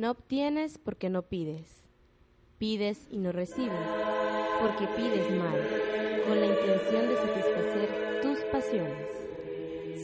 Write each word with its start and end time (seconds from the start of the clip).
No 0.00 0.12
obtienes 0.12 0.78
porque 0.78 1.10
no 1.10 1.20
pides. 1.20 1.66
Pides 2.56 3.06
y 3.10 3.18
no 3.18 3.32
recibes. 3.32 3.86
Porque 4.58 4.86
pides 4.96 5.30
mal, 5.32 5.60
con 6.26 6.40
la 6.40 6.46
intención 6.46 7.06
de 7.06 7.16
satisfacer 7.16 8.20
tus 8.22 8.38
pasiones. 8.50 9.06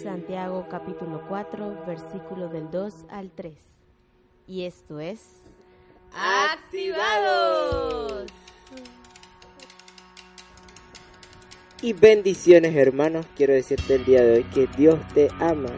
Santiago 0.02 0.66
capítulo 0.68 1.22
4, 1.30 1.84
versículo 1.86 2.50
del 2.50 2.70
2 2.70 3.06
al 3.08 3.30
3. 3.30 3.56
Y 4.46 4.64
esto 4.64 5.00
es... 5.00 5.40
¡Activados! 6.52 8.26
Y 11.80 11.94
bendiciones 11.94 12.76
hermanos, 12.76 13.24
quiero 13.34 13.54
decirte 13.54 13.94
el 13.94 14.04
día 14.04 14.22
de 14.22 14.32
hoy 14.34 14.44
que 14.44 14.66
Dios 14.76 14.98
te 15.14 15.30
ama. 15.40 15.70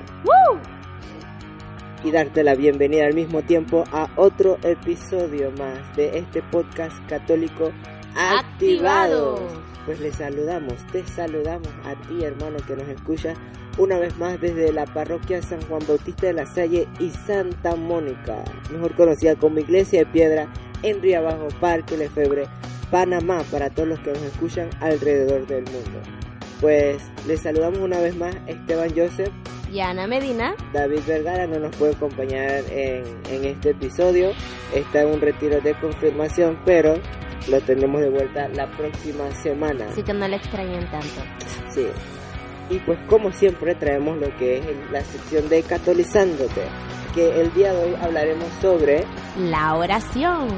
Y 2.04 2.12
darte 2.12 2.44
la 2.44 2.54
bienvenida 2.54 3.06
al 3.06 3.14
mismo 3.14 3.42
tiempo 3.42 3.84
a 3.92 4.08
otro 4.16 4.58
episodio 4.62 5.50
más 5.52 5.96
de 5.96 6.18
este 6.18 6.42
podcast 6.42 6.94
católico 7.08 7.72
Activados. 8.16 9.40
Pues 9.84 9.98
les 10.00 10.14
saludamos, 10.16 10.74
te 10.92 11.04
saludamos 11.06 11.68
a 11.84 11.94
ti 12.06 12.24
hermano 12.24 12.58
que 12.66 12.76
nos 12.76 12.88
escucha 12.88 13.34
una 13.78 13.98
vez 13.98 14.16
más 14.18 14.40
desde 14.40 14.72
la 14.72 14.86
parroquia 14.86 15.42
San 15.42 15.60
Juan 15.62 15.82
Bautista 15.86 16.26
de 16.26 16.32
la 16.34 16.46
Salle 16.46 16.86
y 17.00 17.10
Santa 17.10 17.74
Mónica, 17.74 18.44
mejor 18.70 18.94
conocida 18.94 19.36
como 19.36 19.58
Iglesia 19.58 20.00
de 20.00 20.06
Piedra 20.06 20.48
en 20.82 21.00
Río 21.00 21.18
Abajo, 21.18 21.48
Parque 21.60 21.96
Lefebre, 21.96 22.46
Panamá, 22.90 23.42
para 23.50 23.70
todos 23.70 23.88
los 23.88 24.00
que 24.00 24.12
nos 24.12 24.22
escuchan 24.22 24.68
alrededor 24.80 25.46
del 25.46 25.64
mundo. 25.64 26.00
Pues 26.60 27.02
les 27.26 27.40
saludamos 27.40 27.78
una 27.78 28.00
vez 28.00 28.16
más 28.16 28.36
Esteban 28.46 28.90
Joseph 28.96 29.30
y 29.72 29.80
Ana 29.80 30.06
Medina. 30.06 30.54
David 30.72 31.00
Vergara 31.06 31.46
no 31.46 31.58
nos 31.58 31.76
puede 31.76 31.94
acompañar 31.94 32.62
en, 32.70 33.04
en 33.30 33.44
este 33.44 33.70
episodio, 33.70 34.32
está 34.74 35.02
en 35.02 35.08
un 35.08 35.20
retiro 35.20 35.60
de 35.60 35.74
confirmación, 35.74 36.58
pero 36.64 36.94
lo 37.48 37.60
tendremos 37.60 38.00
de 38.00 38.10
vuelta 38.10 38.48
la 38.48 38.70
próxima 38.70 39.30
semana. 39.42 39.86
Así 39.90 40.02
que 40.02 40.12
no 40.12 40.28
le 40.28 40.36
extrañen 40.36 40.90
tanto. 40.90 41.22
Sí. 41.70 41.86
Y 42.70 42.78
pues 42.80 42.98
como 43.08 43.32
siempre 43.32 43.74
traemos 43.74 44.18
lo 44.18 44.34
que 44.36 44.58
es 44.58 44.64
la 44.92 45.00
sección 45.02 45.48
de 45.48 45.62
Catolizándote, 45.62 46.62
que 47.14 47.40
el 47.40 47.52
día 47.54 47.72
de 47.72 47.84
hoy 47.84 47.94
hablaremos 48.00 48.48
sobre 48.60 49.04
la 49.38 49.74
oración. 49.74 50.48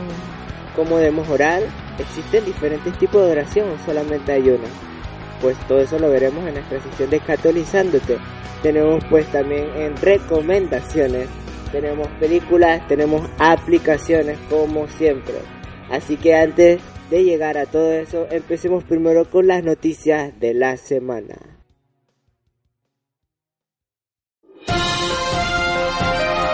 ¿Cómo 0.74 0.98
debemos 0.98 1.28
orar? 1.28 1.62
¿Existen 1.98 2.44
diferentes 2.44 2.96
tipos 2.98 3.24
de 3.24 3.32
oración 3.32 3.66
solamente 3.84 4.32
hay 4.32 4.48
una? 4.48 4.89
Pues 5.40 5.58
todo 5.66 5.80
eso 5.80 5.98
lo 5.98 6.10
veremos 6.10 6.46
en 6.46 6.54
nuestra 6.54 6.80
sección 6.82 7.10
de 7.10 7.20
Catolizándote. 7.20 8.18
Tenemos 8.62 9.02
pues 9.08 9.26
también 9.32 9.70
en 9.74 9.96
recomendaciones, 9.96 11.28
tenemos 11.72 12.08
películas, 12.20 12.86
tenemos 12.88 13.28
aplicaciones 13.38 14.38
como 14.50 14.86
siempre. 14.88 15.36
Así 15.90 16.16
que 16.16 16.34
antes 16.34 16.80
de 17.10 17.24
llegar 17.24 17.56
a 17.58 17.66
todo 17.66 17.90
eso, 17.92 18.26
empecemos 18.30 18.84
primero 18.84 19.28
con 19.28 19.46
las 19.46 19.64
noticias 19.64 20.38
de 20.38 20.54
la 20.54 20.76
semana. 20.76 21.36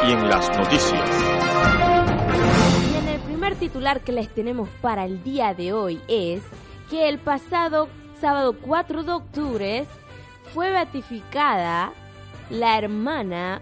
Y 0.08 0.12
en 0.12 0.28
las 0.28 0.56
noticias. 0.56 1.10
Y 2.92 2.96
en 2.96 3.08
el 3.08 3.20
primer 3.20 3.56
titular 3.56 4.00
que 4.00 4.12
les 4.12 4.28
tenemos 4.28 4.68
para 4.80 5.04
el 5.04 5.24
día 5.24 5.52
de 5.52 5.72
hoy 5.72 6.00
es 6.06 6.42
que 6.88 7.08
el 7.08 7.18
pasado 7.18 7.88
sábado 8.20 8.56
4 8.60 9.02
de 9.02 9.12
octubre 9.12 9.86
fue 10.54 10.70
beatificada 10.70 11.92
la 12.50 12.78
hermana 12.78 13.60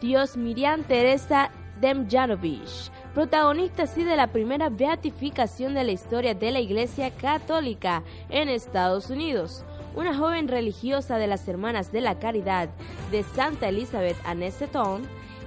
Dios 0.00 0.36
Miriam 0.36 0.82
Teresa 0.82 1.50
Demjanovic, 1.80 2.90
protagonista 3.14 3.84
así 3.84 4.02
de 4.04 4.16
la 4.16 4.28
primera 4.28 4.68
beatificación 4.68 5.74
de 5.74 5.84
la 5.84 5.92
historia 5.92 6.34
de 6.34 6.50
la 6.50 6.60
Iglesia 6.60 7.10
Católica 7.10 8.02
en 8.30 8.48
Estados 8.48 9.10
Unidos. 9.10 9.64
Una 9.94 10.16
joven 10.16 10.48
religiosa 10.48 11.18
de 11.18 11.26
las 11.26 11.46
Hermanas 11.46 11.92
de 11.92 12.00
la 12.00 12.18
Caridad 12.18 12.68
de 13.10 13.22
Santa 13.22 13.68
Elizabeth 13.68 14.16
Aneseton, 14.24 15.02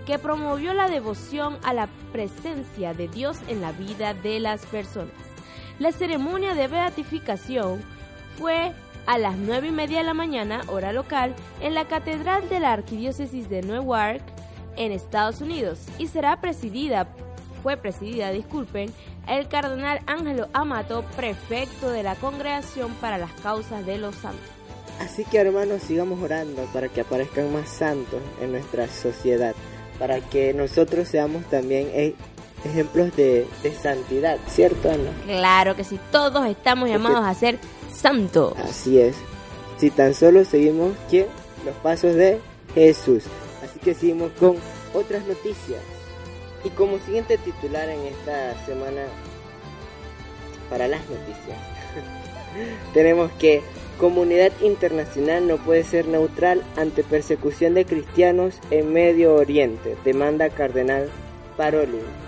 que 0.06 0.20
promovió 0.20 0.74
la 0.74 0.88
devoción 0.88 1.58
a 1.64 1.74
la 1.74 1.90
presencia 2.12 2.94
de 2.94 3.08
Dios 3.08 3.40
en 3.48 3.60
la 3.60 3.72
vida 3.72 4.14
de 4.14 4.40
las 4.40 4.66
personas. 4.68 5.14
La 5.80 5.92
ceremonia 5.92 6.54
de 6.54 6.68
beatificación 6.68 7.82
fue 8.38 8.74
a 9.06 9.18
las 9.18 9.38
9 9.38 9.68
y 9.68 9.72
media 9.72 10.00
de 10.00 10.04
la 10.04 10.14
mañana, 10.14 10.62
hora 10.68 10.92
local, 10.92 11.36
en 11.62 11.74
la 11.74 11.86
Catedral 11.86 12.50
de 12.50 12.60
la 12.60 12.74
Arquidiócesis 12.74 13.50
de 13.50 13.62
Newark, 13.62 14.22
en 14.78 14.92
Estados 14.92 15.42
Unidos, 15.42 15.80
y 15.98 16.08
será 16.08 16.42
presidida, 16.42 17.08
fue 17.64 17.78
presidida, 17.78 18.32
disculpen, 18.32 18.92
el 19.28 19.48
cardenal 19.48 20.02
Ángelo 20.06 20.48
Amato, 20.54 21.04
prefecto 21.16 21.90
de 21.90 22.04
la 22.04 22.16
Congregación 22.16 22.92
para 22.96 23.18
las 23.18 23.32
Causas 23.42 23.86
de 23.86 23.98
los 23.98 24.16
Santos. 24.16 24.42
Así 25.00 25.26
que 25.26 25.38
hermanos, 25.40 25.82
sigamos 25.82 26.22
orando 26.22 26.64
para 26.74 26.88
que 26.90 27.02
aparezcan 27.02 27.52
más 27.52 27.70
santos 27.70 28.22
en 28.42 28.52
nuestra 28.52 28.88
sociedad, 28.88 29.54
para 30.00 30.20
que 30.20 30.54
nosotros 30.54 31.08
seamos 31.08 31.44
también 31.46 31.90
e- 31.94 32.16
ejemplos 32.64 33.16
de, 33.16 33.48
de 33.62 33.72
santidad, 33.76 34.38
¿cierto 34.48 34.90
Ana? 34.90 35.12
Claro 35.26 35.76
que 35.76 35.84
sí, 35.84 36.00
todos 36.12 36.46
estamos 36.48 36.90
llamados 36.90 37.26
a 37.26 37.34
ser 37.34 37.60
santos. 37.96 38.58
Así 38.58 39.00
es. 39.00 39.16
Si 39.78 39.90
tan 39.90 40.14
solo 40.14 40.46
seguimos 40.46 40.94
¿quién? 41.10 41.28
los 41.66 41.76
pasos 41.78 42.16
de 42.16 42.40
Jesús. 42.74 43.24
Así 43.64 43.80
que 43.80 43.94
seguimos 43.94 44.32
con 44.40 44.58
otras 44.94 45.26
noticias. 45.26 45.82
Y 46.64 46.70
como 46.70 47.00
siguiente 47.00 47.38
titular 47.38 47.90
en 47.90 48.02
esta 48.02 48.66
semana 48.66 49.04
para 50.70 50.88
las 50.88 51.02
noticias, 51.02 51.58
tenemos 52.94 53.32
que 53.40 53.62
comunidad 54.00 54.52
internacional 54.62 55.48
no 55.48 55.58
puede 55.58 55.84
ser 55.84 56.08
neutral 56.08 56.64
ante 56.76 57.04
persecución 57.04 57.76
de 57.76 57.86
cristianos 57.86 58.60
en 58.72 58.92
Medio 58.92 59.36
Oriente, 59.36 59.96
demanda 60.04 60.50
Cardenal 60.50 61.10
Parolin. 61.56 62.25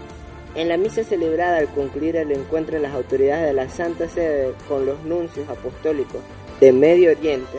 En 0.56 0.70
la 0.70 0.78
misa 0.78 1.04
celebrada 1.04 1.58
al 1.58 1.68
concluir 1.68 2.16
el 2.16 2.32
encuentro 2.32 2.76
de 2.76 2.82
las 2.82 2.94
autoridades 2.94 3.46
de 3.46 3.54
la 3.54 3.70
Santa 3.70 4.10
Sede 4.10 4.54
con 4.68 4.86
los 4.86 5.04
nuncios 5.04 5.48
apostólicos 5.50 6.22
de 6.60 6.72
Medio 6.72 7.12
Oriente, 7.12 7.58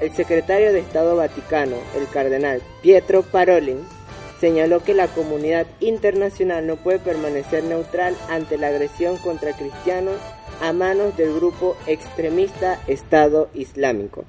el 0.00 0.12
secretario 0.12 0.72
de 0.72 0.78
Estado 0.78 1.16
Vaticano, 1.16 1.76
el 1.96 2.06
cardenal 2.08 2.62
Pietro 2.82 3.22
Parolin, 3.22 3.80
señaló 4.40 4.84
que 4.84 4.94
la 4.94 5.08
comunidad 5.08 5.66
internacional 5.80 6.66
no 6.66 6.76
puede 6.76 7.00
permanecer 7.00 7.64
neutral 7.64 8.14
ante 8.28 8.56
la 8.58 8.68
agresión 8.68 9.16
contra 9.16 9.56
cristianos 9.56 10.14
a 10.60 10.72
manos 10.72 11.16
del 11.16 11.34
grupo 11.34 11.76
extremista 11.86 12.80
Estado 12.86 13.48
Islámico. 13.54 14.24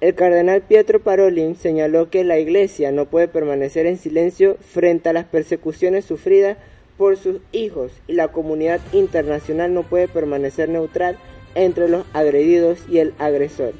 El 0.00 0.14
cardenal 0.14 0.62
Pietro 0.62 1.00
Parolin 1.00 1.56
señaló 1.56 2.08
que 2.08 2.24
la 2.24 2.38
Iglesia 2.38 2.90
no 2.90 3.04
puede 3.04 3.28
permanecer 3.28 3.84
en 3.84 3.98
silencio 3.98 4.56
frente 4.60 5.10
a 5.10 5.12
las 5.12 5.26
persecuciones 5.26 6.06
sufridas 6.06 6.56
por 7.00 7.16
sus 7.16 7.38
hijos 7.52 7.92
y 8.06 8.12
la 8.12 8.28
comunidad 8.28 8.78
internacional 8.92 9.72
no 9.72 9.84
puede 9.84 10.06
permanecer 10.06 10.68
neutral 10.68 11.16
entre 11.54 11.88
los 11.88 12.04
agredidos 12.12 12.80
y 12.90 12.98
el 12.98 13.14
agresor. 13.18 13.72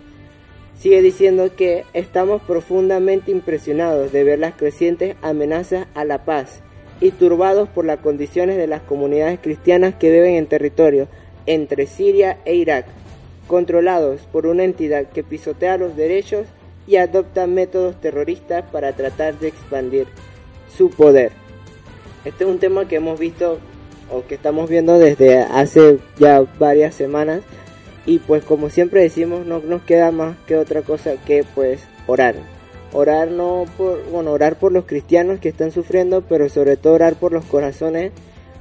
Sigue 0.79 1.03
diciendo 1.03 1.55
que 1.55 1.85
estamos 1.93 2.41
profundamente 2.41 3.31
impresionados 3.31 4.11
de 4.11 4.25
ver 4.25 4.39
las 4.39 4.55
crecientes 4.55 5.17
amenazas 5.21 5.87
a 5.93 6.07
la 6.07 6.25
paz 6.25 6.63
y 7.03 7.11
turbados 7.11 7.69
por 7.69 7.85
las 7.85 7.99
condiciones 7.99 8.57
de 8.57 8.67
las 8.67 8.81
comunidades 8.81 9.39
cristianas 9.39 9.95
que 9.97 10.11
viven 10.11 10.37
en 10.37 10.47
territorio 10.47 11.07
entre 11.45 11.87
Siria 11.87 12.39
e 12.47 12.55
Irak, 12.55 12.87
controlados 13.47 14.23
por 14.33 14.47
una 14.47 14.65
entidad 14.65 15.11
que 15.11 15.23
pisotea 15.23 15.77
los 15.77 15.95
derechos 15.95 16.47
y 16.87 16.97
adopta 16.97 17.47
métodos 17.47 18.01
terroristas 18.01 18.65
para 18.71 18.95
tratar 18.95 19.39
de 19.39 19.49
expandir 19.49 20.07
su 20.75 20.89
poder. 20.89 21.50
Este 22.25 22.45
es 22.45 22.51
un 22.51 22.59
tema 22.59 22.87
que 22.87 22.97
hemos 22.97 23.19
visto 23.19 23.59
o 24.11 24.25
que 24.27 24.35
estamos 24.35 24.69
viendo 24.69 24.99
desde 24.99 25.39
hace 25.39 25.99
ya 26.19 26.43
varias 26.59 26.95
semanas 26.95 27.43
y 28.07 28.19
pues 28.19 28.45
como 28.45 28.71
siempre 28.71 29.03
decimos 29.03 29.47
no 29.47 29.61
nos 29.61 29.83
queda 29.83 30.11
más 30.11 30.37
que 30.47 30.57
otra 30.57 30.83
cosa 30.83 31.13
que 31.25 31.45
pues 31.55 31.81
orar. 32.07 32.35
Orar 32.93 33.31
no 33.31 33.67
por 33.79 34.05
bueno 34.11 34.33
orar 34.33 34.57
por 34.57 34.73
los 34.73 34.85
cristianos 34.85 35.39
que 35.39 35.49
están 35.49 35.71
sufriendo 35.71 36.23
pero 36.23 36.49
sobre 36.49 36.77
todo 36.77 36.95
orar 36.95 37.15
por 37.15 37.33
los 37.33 37.45
corazones 37.45 38.13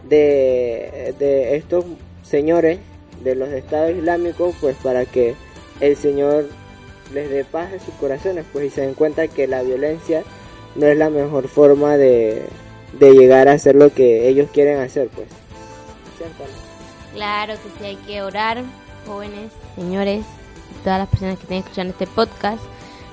de, 0.08 1.16
de 1.20 1.56
estos 1.56 1.86
señores 2.24 2.80
de 3.24 3.36
los 3.36 3.50
estados 3.50 3.92
islámicos, 3.92 4.56
pues 4.62 4.76
para 4.78 5.06
que 5.06 5.36
el 5.82 5.96
Señor 5.96 6.46
les 7.14 7.30
dé 7.30 7.44
paz 7.44 7.74
en 7.74 7.80
sus 7.80 7.94
corazones, 7.96 8.46
pues 8.52 8.68
y 8.68 8.70
se 8.70 8.82
den 8.82 8.94
cuenta 8.94 9.28
que 9.28 9.48
la 9.48 9.64
violencia 9.64 10.24
no 10.76 10.88
es 10.88 10.98
la 10.98 11.10
mejor 11.10 11.48
forma 11.48 11.98
de, 11.98 12.44
de 12.94 13.14
llegar 13.14 13.48
a 13.48 13.54
hacer 13.54 13.76
lo 13.76 13.94
que 13.94 14.28
ellos 14.28 14.50
quieren 14.52 14.80
hacer, 14.80 15.10
pues. 15.10 15.28
Claro 17.14 17.54
que 17.54 17.80
sí 17.80 17.86
hay 17.86 17.96
que 17.96 18.22
orar, 18.22 18.64
jóvenes, 19.06 19.52
señores, 19.76 20.26
todas 20.84 21.00
las 21.00 21.10
personas 21.10 21.38
que 21.38 21.44
estén 21.44 21.58
escuchando 21.60 21.92
este 21.92 22.08
podcast, 22.08 22.62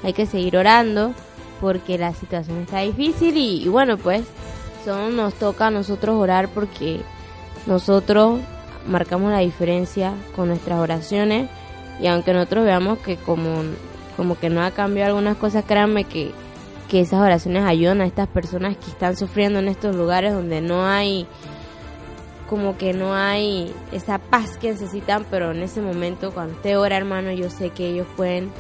hay 0.03 0.13
que 0.13 0.27
seguir 0.27 0.57
orando 0.57 1.15
porque 1.61 1.99
la 1.99 2.13
situación 2.15 2.61
está 2.61 2.81
difícil 2.81 3.37
y, 3.37 3.67
bueno, 3.69 3.97
pues 3.97 4.25
solo 4.85 5.11
nos 5.11 5.35
toca 5.35 5.69
a 5.69 5.71
nosotros 5.71 6.17
orar 6.17 6.49
porque 6.49 7.01
nosotros 7.67 8.41
marcamos 8.87 9.33
la 9.33 9.41
diferencia 9.41 10.13
con 10.35 10.49
nuestras 10.49 10.79
oraciones 10.79 11.49
y 12.01 12.07
aunque 12.07 12.33
nosotros 12.33 12.65
veamos 12.65 12.99
que 12.99 13.17
como, 13.17 13.63
como 14.17 14.39
que 14.39 14.51
no 14.51 14.63
ha 14.63 14.71
cambiado 14.71 15.17
algunas 15.17 15.37
cosas, 15.39 15.65
créanme 15.67 16.05
que, 16.05 16.33
que 16.89 17.01
esas 17.01 17.21
oraciones 17.21 17.65
ayudan 17.65 18.01
a 18.01 18.07
estas 18.07 18.29
personas 18.29 18.77
que 18.77 18.91
están 18.91 19.17
sufriendo 19.17 19.59
en 19.59 19.69
estos 19.69 19.95
lugares 19.95 20.33
donde 20.33 20.61
no 20.61 20.87
hay 20.87 21.27
como 22.49 22.79
que 22.79 22.93
no 22.93 23.15
hay 23.15 23.75
esa 23.91 24.19
paz 24.19 24.57
que 24.57 24.71
necesitan, 24.71 25.27
pero 25.31 25.51
en 25.51 25.63
ese 25.63 25.81
momento 25.81 26.33
cuando 26.33 26.55
usted 26.55 26.79
ora, 26.79 26.97
hermano, 26.97 27.33
yo 27.33 27.51
sé 27.51 27.71
que 27.71 27.89
ellos 27.89 28.07
pueden 28.17 28.51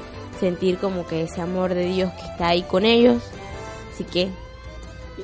sentir 0.40 0.78
como 0.78 1.06
que 1.06 1.23
ese 1.23 1.40
amor 1.40 1.75
de 1.75 1.87
Dios 1.87 2.12
que 2.14 2.26
está 2.26 2.49
ahí 2.49 2.62
con 2.62 2.84
ellos. 2.84 3.23
Así 3.93 4.05
que 4.05 4.28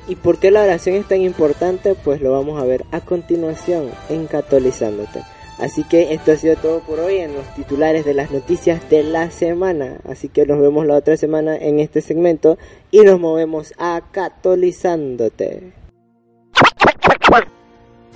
¿Y 0.07 0.15
por 0.15 0.39
qué 0.39 0.49
la 0.49 0.63
oración 0.63 0.95
es 0.95 1.07
tan 1.07 1.21
importante? 1.21 1.95
Pues 1.95 2.21
lo 2.21 2.31
vamos 2.31 2.61
a 2.61 2.65
ver 2.65 2.85
a 2.91 3.01
continuación 3.01 3.91
en 4.09 4.27
Catolizándote. 4.27 5.23
Así 5.59 5.83
que 5.83 6.13
esto 6.13 6.31
ha 6.31 6.35
sido 6.35 6.55
todo 6.55 6.79
por 6.79 6.99
hoy 6.99 7.17
en 7.17 7.33
los 7.33 7.45
titulares 7.55 8.05
de 8.05 8.13
las 8.13 8.31
noticias 8.31 8.89
de 8.89 9.03
la 9.03 9.29
semana. 9.29 9.99
Así 10.07 10.27
que 10.27 10.45
nos 10.45 10.59
vemos 10.59 10.85
la 10.85 10.95
otra 10.95 11.15
semana 11.15 11.55
en 11.55 11.79
este 11.79 12.01
segmento 12.01 12.57
y 12.91 13.01
nos 13.01 13.19
movemos 13.19 13.73
a 13.77 14.01
Catolizándote. 14.11 15.73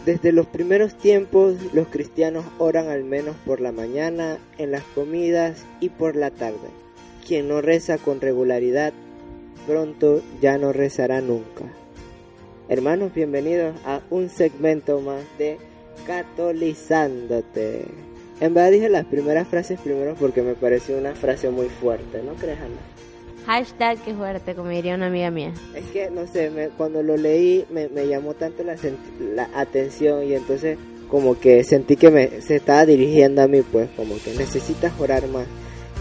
Desde 0.05 0.31
los 0.31 0.47
primeros 0.47 0.97
tiempos 0.97 1.55
los 1.73 1.87
cristianos 1.89 2.45
oran 2.57 2.87
al 2.87 3.03
menos 3.03 3.35
por 3.45 3.59
la 3.59 3.71
mañana, 3.71 4.37
en 4.57 4.71
las 4.71 4.83
comidas 4.95 5.65
y 5.79 5.89
por 5.89 6.15
la 6.15 6.31
tarde. 6.31 6.69
Quien 7.27 7.49
no 7.49 7.61
reza 7.61 7.97
con 7.97 8.21
regularidad 8.21 8.93
pronto 9.67 10.21
ya 10.41 10.57
no 10.57 10.71
rezará 10.71 11.19
nunca. 11.21 11.65
Hermanos, 12.69 13.13
bienvenidos 13.13 13.75
a 13.85 14.01
un 14.09 14.29
segmento 14.29 15.01
más 15.01 15.23
de 15.37 15.57
Catolizándote. 16.05 17.85
En 18.39 18.53
verdad 18.53 18.71
dije 18.71 18.89
las 18.89 19.05
primeras 19.05 19.47
frases 19.47 19.79
primero 19.79 20.15
porque 20.15 20.41
me 20.41 20.53
pareció 20.53 20.97
una 20.97 21.15
frase 21.15 21.49
muy 21.49 21.69
fuerte, 21.69 22.21
¿no 22.23 22.33
crees, 22.33 22.59
Ana? 22.59 22.97
hashtag 23.47 23.97
que 24.03 24.13
fuerte, 24.13 24.55
como 24.55 24.69
diría 24.69 24.95
una 24.95 25.07
amiga 25.07 25.31
mía. 25.31 25.53
Es 25.73 25.85
que, 25.85 26.11
no 26.11 26.27
sé, 26.27 26.49
me, 26.49 26.67
cuando 26.67 27.01
lo 27.01 27.15
leí 27.15 27.65
me, 27.69 27.87
me 27.87 28.05
llamó 28.05 28.33
tanto 28.33 28.61
la, 28.63 28.75
la 29.33 29.49
atención 29.55 30.25
y 30.25 30.33
entonces 30.33 30.77
como 31.09 31.39
que 31.39 31.63
sentí 31.63 31.95
que 31.95 32.11
me, 32.11 32.41
se 32.41 32.57
estaba 32.57 32.85
dirigiendo 32.85 33.41
a 33.41 33.47
mí, 33.47 33.61
pues 33.61 33.89
como 33.95 34.15
que 34.21 34.33
necesitas 34.35 34.91
orar 34.99 35.25
más. 35.29 35.47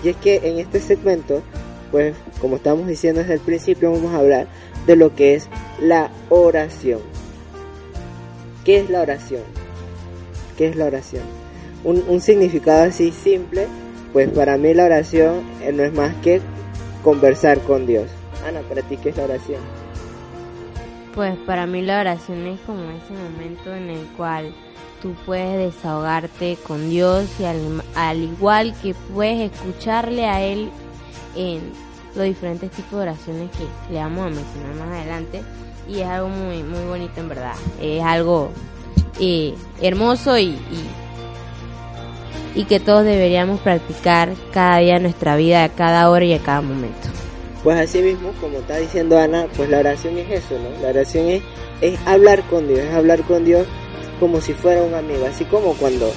Y 0.03 0.09
es 0.09 0.17
que 0.17 0.41
en 0.43 0.59
este 0.59 0.81
segmento 0.81 1.41
pues 1.91 2.17
como 2.41 2.57
estamos 2.57 2.87
diciendo 2.87 3.21
desde 3.21 3.35
el 3.35 3.41
principio, 3.41 3.93
vamos 3.93 4.13
a 4.13 4.19
hablar 4.19 4.49
de 4.87 4.97
lo 4.97 5.15
que 5.15 5.35
es 5.35 5.49
la 5.81 6.11
oración. 6.29 7.01
¿Qué 8.65 8.79
es 8.79 8.91
la 8.91 9.03
oración? 9.03 9.43
¿Qué 10.57 10.69
es 10.69 10.77
la 10.77 10.87
oración? 10.87 11.23
Un, 11.85 12.21
significado 12.21 12.85
así 12.85 13.13
simple, 13.13 13.69
pues 14.13 14.29
para 14.31 14.57
mí 14.57 14.75
la 14.75 14.85
oración 14.85 15.43
eh, 15.63 15.73
no 15.73 15.85
es 15.85 15.93
más 15.93 16.15
que 16.17 16.41
conversar 17.05 17.61
con 17.61 17.87
Dios. 17.87 18.11
Ana, 18.45 18.61
para 18.63 18.83
ti, 18.83 18.97
¿qué 18.97 19.11
es 19.11 19.17
la 19.17 19.25
oración? 19.25 19.61
Pues 21.15 21.37
para 21.47 21.67
mí 21.67 21.83
la 21.83 22.01
oración 22.01 22.47
es 22.47 22.59
como 22.61 22.83
ese 22.91 23.13
momento 23.13 23.75
en 23.75 23.91
el 23.91 24.07
cual 24.17 24.53
tú 25.01 25.15
puedes 25.25 25.75
desahogarte 25.75 26.59
con 26.67 26.91
Dios 26.91 27.29
y 27.39 27.45
al 27.45 28.23
igual 28.23 28.75
que 28.83 28.95
puedes 29.15 29.53
escucharle 29.53 30.27
a 30.27 30.43
Él 30.43 30.71
en 31.37 31.61
los 32.17 32.25
diferentes 32.25 32.71
tipos 32.71 32.93
de 32.93 33.03
oraciones 33.03 33.51
que 33.51 33.93
le 33.93 33.99
vamos 33.99 34.27
a 34.27 34.31
mencionar 34.31 34.75
más 34.75 34.89
adelante 34.99 35.43
y 35.89 36.01
es 36.01 36.07
algo 36.07 36.29
muy 36.29 36.63
muy 36.63 36.85
bonito 36.87 37.21
en 37.21 37.29
verdad 37.29 37.55
es 37.81 38.03
algo 38.03 38.51
eh, 39.21 39.55
hermoso 39.81 40.39
y, 40.39 40.57
y, 42.55 42.65
que 42.65 42.81
todos 42.81 43.05
deberíamos 43.05 43.61
practicar 43.61 44.33
cada 44.53 44.79
día 44.79 44.97
en 44.97 45.03
nuestra 45.03 45.37
vida 45.37 45.65
a 45.65 45.69
cada 45.69 46.11
hora 46.11 46.25
y 46.25 46.35
a 46.35 46.39
cada 46.39 46.63
momento. 46.63 47.09
Pues 47.63 47.79
así 47.79 48.01
mismo 48.01 48.33
como 48.41 48.59
está 48.59 48.77
diciendo 48.79 49.19
Ana 49.19 49.47
pues 49.57 49.69
la 49.69 49.79
oración 49.79 50.19
es 50.19 50.31
eso 50.31 50.55
no 50.59 50.83
la 50.83 50.89
oración 50.89 51.29
es 51.29 51.43
es 51.81 51.99
hablar 52.07 52.43
con 52.45 52.69
Dios 52.69 52.81
es 52.81 52.95
hablar 52.95 53.23
con 53.23 53.45
Dios 53.45 53.67
como 54.21 54.41
si 54.41 54.53
fuera 54.53 54.83
un 54.83 54.95
amigo 54.95 55.27
así 55.27 55.45
como 55.45 55.75
cuando 55.75 56.11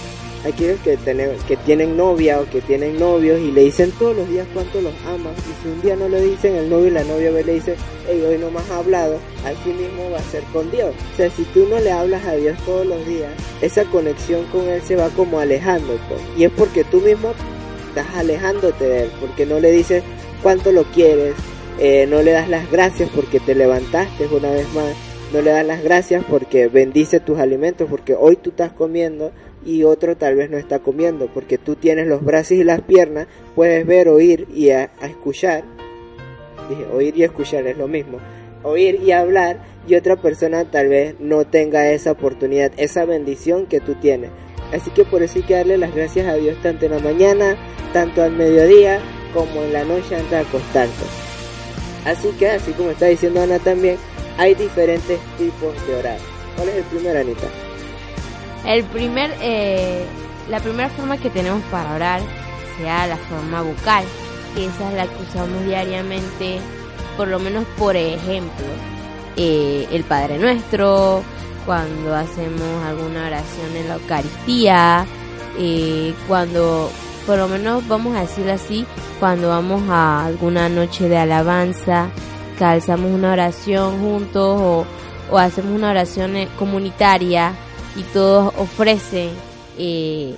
aquellos 0.46 0.80
que, 0.82 0.98
tienen, 0.98 1.32
que 1.48 1.58
tienen 1.58 1.98
novia 1.98 2.40
o 2.40 2.50
que 2.50 2.62
tienen 2.62 2.98
novios 2.98 3.40
y 3.40 3.52
le 3.52 3.62
dicen 3.62 3.92
todos 4.00 4.16
los 4.16 4.30
días 4.30 4.48
cuánto 4.54 4.82
los 4.82 4.94
aman 5.06 5.34
y 5.38 5.62
si 5.64 5.70
un 5.70 5.82
día 5.82 5.96
no 5.96 6.08
le 6.08 6.22
dicen 6.22 6.56
el 6.56 6.70
novio 6.70 6.88
y 6.88 6.92
la 6.92 7.04
novia 7.04 7.32
le 7.32 7.54
dice 7.54 7.76
hey 8.08 8.24
hoy 8.28 8.38
no 8.38 8.50
me 8.50 8.60
has 8.60 8.70
hablado 8.72 9.18
así 9.46 9.70
mismo 9.70 10.10
va 10.12 10.20
a 10.20 10.24
ser 10.24 10.44
con 10.54 10.72
Dios. 10.72 10.94
O 11.14 11.18
sea 11.18 11.30
si 11.30 11.44
tú 11.46 11.68
no 11.70 11.80
le 11.80 11.92
hablas 11.92 12.26
a 12.26 12.34
Dios 12.34 12.58
todos 12.66 12.86
los 12.86 13.06
días 13.06 13.32
esa 13.62 13.84
conexión 13.86 14.46
con 14.46 14.68
él 14.68 14.82
se 14.82 14.96
va 14.96 15.10
como 15.10 15.40
alejando 15.40 16.00
pues. 16.08 16.22
Y 16.38 16.46
es 16.46 16.52
porque 16.52 16.84
tú 16.84 17.02
mismo 17.02 17.34
estás 17.90 18.08
alejándote 18.16 18.86
de 18.86 19.04
él 19.04 19.12
porque 19.20 19.46
no 19.46 19.60
le 19.60 19.72
dices 19.72 20.04
cuánto 20.42 20.72
lo 20.72 20.84
quieres 20.84 21.36
eh, 21.80 22.08
no 22.10 22.22
le 22.22 22.32
das 22.32 22.50
las 22.50 22.70
gracias 22.72 23.10
porque 23.14 23.40
te 23.40 23.56
levantaste 23.56 24.28
una 24.28 24.52
vez 24.52 24.72
más 24.74 24.96
no 25.34 25.42
le 25.42 25.52
das 25.52 25.66
las 25.66 25.84
gracias 25.84 26.24
porque 26.28 26.68
bendice 26.68 27.20
tus 27.20 27.40
alimentos 27.40 27.88
porque 27.90 28.16
hoy 28.16 28.36
tú 28.36 28.50
estás 28.50 28.72
comiendo 28.72 29.32
y 29.66 29.84
otro 29.84 30.16
tal 30.18 30.36
vez 30.36 30.50
no 30.50 30.58
está 30.58 30.80
comiendo, 30.80 31.28
porque 31.28 31.58
tú 31.58 31.76
tienes 31.76 32.08
los 32.08 32.24
brazos 32.24 32.54
y 32.54 32.64
las 32.64 32.82
piernas, 32.82 33.28
puedes 33.56 33.86
ver, 33.86 34.10
oír 34.10 34.48
y 34.54 34.70
a, 34.70 34.92
escuchar. 35.02 35.64
Dije, 36.70 36.86
oír 36.94 37.18
y 37.18 37.24
escuchar 37.24 37.68
es 37.68 37.78
lo 37.78 37.88
mismo. 37.88 38.20
Oír 38.64 39.00
y 39.02 39.12
hablar 39.12 39.60
y 39.88 39.96
otra 39.96 40.16
persona 40.18 40.66
tal 40.66 40.90
vez 40.90 41.16
no 41.20 41.46
tenga 41.46 41.90
esa 41.92 42.12
oportunidad, 42.12 42.72
esa 42.78 43.06
bendición 43.06 43.66
que 43.66 43.80
tú 43.80 43.96
tienes. 43.96 44.32
Así 44.74 44.92
que 44.92 45.04
por 45.04 45.24
eso 45.24 45.40
hay 45.40 45.44
que 45.44 45.56
darle 45.56 45.78
las 45.78 45.96
gracias 45.96 46.28
a 46.28 46.36
Dios 46.36 46.62
tanto 46.62 46.86
en 46.86 46.92
la 46.92 47.00
mañana, 47.00 47.58
tanto 47.94 48.22
al 48.22 48.34
mediodía, 48.34 49.00
como 49.34 49.64
en 49.64 49.74
la 49.74 49.84
noche 49.84 50.16
antes 50.16 50.52
de. 50.52 50.90
Así 52.06 52.30
que, 52.38 52.50
así 52.50 52.72
como 52.74 52.92
está 52.92 53.08
diciendo 53.08 53.42
Ana 53.42 53.60
también, 53.60 53.98
hay 54.38 54.56
diferentes 54.56 55.20
tipos 55.38 55.88
de 55.88 55.96
orar. 55.96 56.18
¿Cuál 56.56 56.70
es 56.70 56.76
el 56.76 56.84
primero, 56.84 57.20
Anita? 57.20 57.69
El 58.66 58.84
primer, 58.86 59.34
eh, 59.42 60.06
la 60.50 60.60
primera 60.60 60.90
forma 60.90 61.18
que 61.18 61.30
tenemos 61.30 61.62
para 61.72 61.96
orar 61.96 62.22
sea 62.78 63.08
la 63.08 63.18
forma 63.18 63.62
vocal, 63.62 64.04
que 64.56 64.66
esa 64.66 64.90
es 64.90 64.96
la 64.96 65.08
que 65.08 65.24
usamos 65.24 65.66
diariamente, 65.66 66.60
por 67.18 67.28
lo 67.28 67.40
menos 67.40 67.66
por 67.78 67.96
ejemplo, 67.96 68.66
eh, 69.38 69.88
el 69.92 70.04
Padre 70.04 70.38
Nuestro, 70.38 71.24
cuando 71.66 72.16
hacemos 72.16 72.86
alguna 72.86 73.28
oración 73.28 73.76
en 73.76 73.88
la 73.88 73.96
Eucaristía, 73.96 75.06
eh, 75.58 76.14
cuando, 76.28 76.92
por 77.26 77.38
lo 77.38 77.48
menos 77.48 77.88
vamos 77.88 78.16
a 78.16 78.22
decirlo 78.22 78.54
así, 78.54 78.86
cuando 79.20 79.50
vamos 79.50 79.84
a 79.90 80.26
alguna 80.26 80.70
noche 80.70 81.08
de 81.10 81.18
alabanza, 81.18 82.10
calzamos 82.58 83.12
una 83.12 83.34
oración 83.34 84.00
juntos 84.00 84.60
o, 84.62 84.86
o 85.32 85.38
hacemos 85.38 85.72
una 85.72 85.92
oración 85.92 86.34
comunitaria 86.58 87.54
y 87.96 88.04
todos 88.14 88.54
ofrecen 88.58 89.30
eh, 89.78 90.36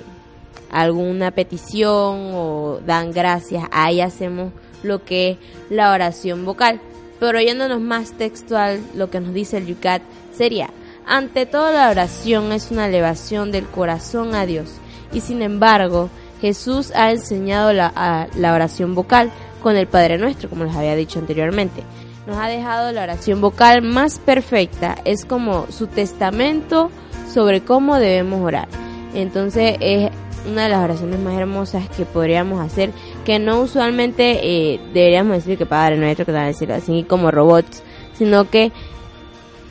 alguna 0.70 1.30
petición 1.30 2.32
o 2.34 2.80
dan 2.86 3.12
gracias, 3.12 3.64
ahí 3.70 4.00
hacemos 4.00 4.52
lo 4.82 5.04
que 5.04 5.32
es 5.32 5.38
la 5.70 5.92
oración 5.92 6.44
vocal. 6.44 6.80
Pero 7.20 7.40
yéndonos 7.40 7.80
más 7.80 8.12
textual, 8.12 8.80
lo 8.94 9.10
que 9.10 9.20
nos 9.20 9.32
dice 9.32 9.58
el 9.58 9.66
Yucat 9.66 10.02
sería, 10.36 10.70
ante 11.06 11.46
todo 11.46 11.70
la 11.70 11.90
oración 11.90 12.52
es 12.52 12.70
una 12.70 12.86
elevación 12.86 13.52
del 13.52 13.66
corazón 13.66 14.34
a 14.34 14.46
Dios. 14.46 14.70
Y 15.12 15.20
sin 15.20 15.42
embargo, 15.42 16.10
Jesús 16.40 16.92
ha 16.96 17.12
enseñado 17.12 17.72
la, 17.72 18.28
la 18.34 18.54
oración 18.54 18.94
vocal 18.94 19.30
con 19.62 19.76
el 19.76 19.86
Padre 19.86 20.18
Nuestro, 20.18 20.48
como 20.48 20.64
les 20.64 20.74
había 20.74 20.96
dicho 20.96 21.20
anteriormente. 21.20 21.84
Nos 22.26 22.36
ha 22.36 22.48
dejado 22.48 22.90
la 22.92 23.02
oración 23.02 23.40
vocal 23.40 23.82
más 23.82 24.18
perfecta, 24.18 24.96
es 25.04 25.24
como 25.24 25.66
su 25.70 25.86
testamento 25.86 26.90
sobre 27.32 27.62
cómo 27.62 27.96
debemos 27.96 28.42
orar. 28.42 28.68
Entonces 29.14 29.76
es 29.80 30.10
una 30.50 30.64
de 30.64 30.68
las 30.70 30.84
oraciones 30.84 31.20
más 31.20 31.34
hermosas 31.34 31.88
que 31.90 32.04
podríamos 32.04 32.60
hacer, 32.60 32.90
que 33.24 33.38
no 33.38 33.60
usualmente 33.60 34.40
eh, 34.42 34.80
deberíamos 34.92 35.36
decir 35.36 35.58
que 35.58 35.66
Padre 35.66 35.96
Nuestro, 35.96 36.26
que 36.26 36.32
van 36.32 36.44
a 36.44 36.46
decir 36.46 36.72
así 36.72 37.04
como 37.04 37.30
robots, 37.30 37.82
sino 38.14 38.48
que 38.50 38.72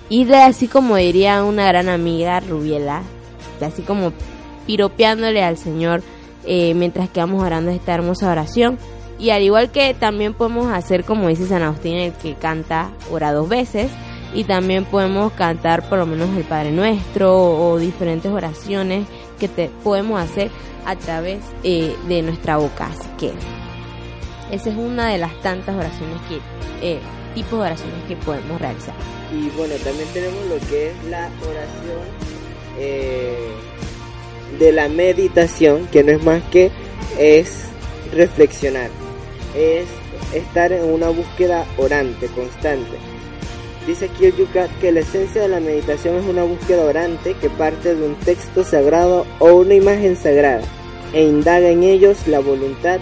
y 0.10 0.25
de 0.25 0.38
así 0.38 0.68
como 0.68 0.98
diría 0.98 1.44
una 1.44 1.68
gran 1.68 1.88
amiga 1.88 2.39
Rubiela, 2.41 3.01
así 3.62 3.82
como 3.82 4.12
piropeándole 4.65 5.44
al 5.44 5.58
Señor 5.58 6.01
eh, 6.46 6.74
mientras 6.74 7.10
que 7.10 7.20
vamos 7.20 7.44
orando 7.44 7.72
esta 7.72 7.94
hermosa 7.94 8.32
oración. 8.32 8.77
Y 9.20 9.30
al 9.30 9.44
igual 9.44 9.72
que 9.72 9.94
también 9.94 10.34
podemos 10.34 10.72
hacer 10.74 11.03
como 11.06 11.27
dice 11.27 11.46
San 11.46 11.62
Agustín, 11.62 11.96
el 11.98 12.13
que 12.13 12.34
canta 12.34 12.89
ora 13.12 13.32
dos 13.32 13.48
veces, 13.48 13.91
y 14.34 14.44
también 14.46 14.86
podemos 14.86 15.34
cantar 15.34 15.88
por 15.90 16.00
lo 16.00 16.06
menos 16.06 16.30
el 16.38 16.44
Padre 16.44 16.72
Nuestro 16.72 17.36
o, 17.36 17.78
diferentes 17.78 18.32
oraciones 18.32 19.06
que 19.40 19.50
podemos 19.84 20.22
hacer 20.22 20.52
a 20.86 20.96
través 20.96 21.40
eh, 21.64 21.96
de 22.08 22.22
nuestra 22.22 22.58
boca. 22.58 22.88
Así 22.88 23.08
que 23.18 23.32
esa 24.52 24.70
es 24.70 24.76
una 24.76 25.10
de 25.10 25.18
las 25.18 25.34
tantas 25.42 25.76
oraciones 25.76 26.18
que, 26.28 26.40
eh, 26.86 27.00
tipos 27.34 27.52
de 27.52 27.66
oraciones 27.66 28.04
que 28.08 28.16
podemos 28.18 28.60
realizar. 28.60 28.96
Y 29.32 29.50
bueno, 29.58 29.76
también 29.84 30.08
tenemos 30.14 30.46
lo 30.48 30.58
que 30.68 30.90
es 30.90 31.04
la 31.10 31.30
oración 31.42 32.02
eh, 32.78 33.52
de 34.60 34.72
la 34.72 34.90
meditación, 34.90 35.88
que 35.88 36.04
no 36.04 36.12
es 36.12 36.24
más 36.24 36.44
que 36.52 36.72
es 37.18 37.66
reflexionar, 38.14 38.90
es 39.56 39.86
estar 40.34 40.72
en 40.72 40.84
una 40.84 41.10
búsqueda 41.10 41.66
orante, 41.78 42.28
constante. 42.28 42.98
Dice 43.88 44.10
Yucat 44.20 44.70
que 44.80 44.92
la 44.92 45.00
esencia 45.00 45.42
de 45.42 45.48
la 45.48 45.60
meditación 45.60 46.16
es 46.18 46.26
una 46.26 46.44
búsqueda 46.44 46.86
orante 46.86 47.34
que 47.34 47.50
parte 47.50 47.96
de 47.96 48.06
un 48.06 48.16
texto 48.16 48.64
sagrado 48.64 49.26
o 49.40 49.56
una 49.56 49.74
imagen 49.74 50.16
sagrada 50.16 50.62
e 51.14 51.24
indaga 51.24 51.70
en 51.70 51.84
ellos 51.84 52.28
la 52.28 52.40
voluntad, 52.40 53.00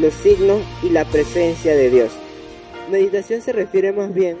los 0.00 0.14
signos 0.14 0.62
y 0.82 0.88
la 0.88 1.04
presencia 1.04 1.76
de 1.76 1.90
Dios. 1.90 2.12
Meditación 2.90 3.42
se 3.42 3.52
refiere 3.52 3.92
más 3.92 4.12
bien 4.14 4.38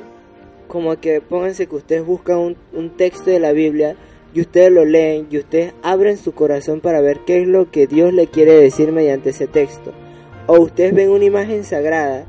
como 0.66 0.98
que 0.98 1.20
pónganse 1.20 1.66
que 1.66 1.76
ustedes 1.76 2.06
buscan 2.06 2.38
un, 2.38 2.56
un 2.72 2.96
texto 2.96 3.30
de 3.30 3.38
la 3.38 3.52
Biblia 3.52 3.94
y 4.32 4.40
ustedes 4.40 4.72
lo 4.72 4.86
leen 4.86 5.26
y 5.30 5.36
ustedes 5.36 5.74
abren 5.82 6.16
su 6.16 6.32
corazón 6.32 6.80
para 6.80 7.02
ver 7.02 7.20
qué 7.26 7.42
es 7.42 7.46
lo 7.46 7.70
que 7.70 7.86
Dios 7.86 8.14
le 8.14 8.28
quiere 8.28 8.54
decir 8.54 8.92
mediante 8.92 9.30
ese 9.30 9.46
texto. 9.46 9.92
O 10.46 10.58
ustedes 10.58 10.94
ven 10.94 11.10
una 11.10 11.26
imagen 11.26 11.64
sagrada 11.64 12.24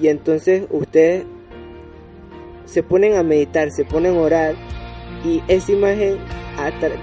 y 0.00 0.06
entonces 0.06 0.64
ustedes 0.70 1.24
se 2.70 2.82
ponen 2.82 3.16
a 3.16 3.22
meditar, 3.22 3.70
se 3.70 3.84
ponen 3.84 4.16
a 4.16 4.20
orar 4.20 4.54
y 5.24 5.42
esa 5.48 5.72
imagen, 5.72 6.18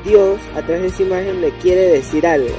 Dios 0.05 0.39
a 0.55 0.61
través 0.61 0.81
de 0.81 0.87
esa 0.87 1.03
imagen 1.03 1.41
le 1.41 1.51
quiere 1.57 1.87
decir 1.87 2.25
algo. 2.25 2.55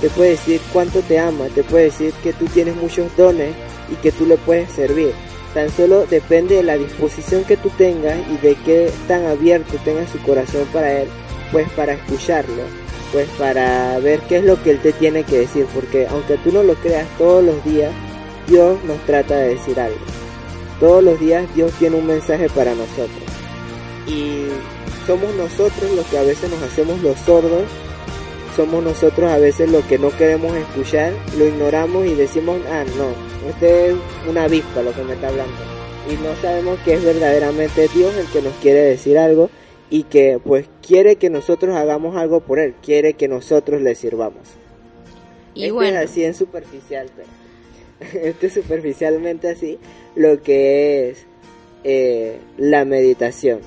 Te 0.00 0.08
puede 0.10 0.30
decir 0.30 0.60
cuánto 0.72 1.00
te 1.00 1.18
ama, 1.18 1.46
te 1.54 1.64
puede 1.64 1.84
decir 1.84 2.12
que 2.22 2.32
tú 2.32 2.46
tienes 2.46 2.76
muchos 2.76 3.14
dones 3.16 3.52
y 3.90 3.96
que 3.96 4.12
tú 4.12 4.26
le 4.26 4.36
puedes 4.36 4.70
servir. 4.70 5.12
Tan 5.54 5.70
solo 5.70 6.06
depende 6.06 6.56
de 6.56 6.62
la 6.62 6.76
disposición 6.76 7.44
que 7.44 7.56
tú 7.56 7.70
tengas 7.70 8.16
y 8.30 8.36
de 8.36 8.54
qué 8.64 8.90
tan 9.08 9.26
abierto 9.26 9.76
tenga 9.84 10.06
su 10.06 10.18
corazón 10.20 10.66
para 10.72 10.92
Él, 11.02 11.08
pues 11.50 11.68
para 11.70 11.94
escucharlo, 11.94 12.62
pues 13.12 13.28
para 13.38 13.98
ver 13.98 14.20
qué 14.28 14.36
es 14.36 14.44
lo 14.44 14.62
que 14.62 14.70
Él 14.72 14.78
te 14.80 14.92
tiene 14.92 15.24
que 15.24 15.38
decir, 15.38 15.66
porque 15.74 16.06
aunque 16.06 16.36
tú 16.38 16.52
no 16.52 16.62
lo 16.62 16.74
creas 16.74 17.08
todos 17.18 17.42
los 17.42 17.64
días, 17.64 17.92
Dios 18.46 18.78
nos 18.84 18.98
trata 19.04 19.36
de 19.36 19.54
decir 19.54 19.80
algo. 19.80 20.17
Todos 20.80 21.02
los 21.02 21.18
días 21.18 21.52
Dios 21.54 21.72
tiene 21.78 21.96
un 21.96 22.06
mensaje 22.06 22.48
para 22.48 22.74
nosotros. 22.74 23.22
Y 24.06 24.46
somos 25.06 25.34
nosotros 25.34 25.90
los 25.96 26.06
que 26.06 26.18
a 26.18 26.22
veces 26.22 26.50
nos 26.50 26.62
hacemos 26.62 27.02
los 27.02 27.18
sordos, 27.20 27.64
somos 28.54 28.82
nosotros 28.82 29.30
a 29.30 29.38
veces 29.38 29.70
los 29.70 29.84
que 29.84 29.98
no 29.98 30.10
queremos 30.10 30.54
escuchar, 30.56 31.12
lo 31.36 31.46
ignoramos 31.46 32.06
y 32.06 32.14
decimos, 32.14 32.58
ah, 32.70 32.84
no, 32.96 33.50
este 33.50 33.90
es 33.90 33.96
una 34.28 34.44
avispa 34.44 34.82
lo 34.82 34.92
que 34.92 35.02
me 35.04 35.14
está 35.14 35.28
hablando. 35.28 35.54
Y 36.10 36.14
no 36.22 36.34
sabemos 36.40 36.78
que 36.84 36.94
es 36.94 37.04
verdaderamente 37.04 37.88
Dios 37.88 38.16
el 38.16 38.26
que 38.26 38.42
nos 38.42 38.54
quiere 38.56 38.80
decir 38.80 39.18
algo 39.18 39.50
y 39.90 40.04
que 40.04 40.40
pues 40.42 40.66
quiere 40.86 41.16
que 41.16 41.30
nosotros 41.30 41.76
hagamos 41.76 42.16
algo 42.16 42.40
por 42.40 42.58
Él, 42.58 42.74
quiere 42.82 43.14
que 43.14 43.28
nosotros 43.28 43.80
le 43.80 43.94
sirvamos. 43.94 44.42
Y 45.54 45.62
este 45.62 45.72
bueno. 45.72 45.98
es 45.98 46.10
así 46.10 46.24
en 46.24 46.34
superficial, 46.34 47.08
pero 47.16 47.28
este 48.24 48.50
superficialmente 48.50 49.48
así, 49.48 49.78
lo 50.18 50.42
que 50.42 51.10
es 51.10 51.26
eh, 51.84 52.40
la 52.58 52.84
meditación. 52.84 53.60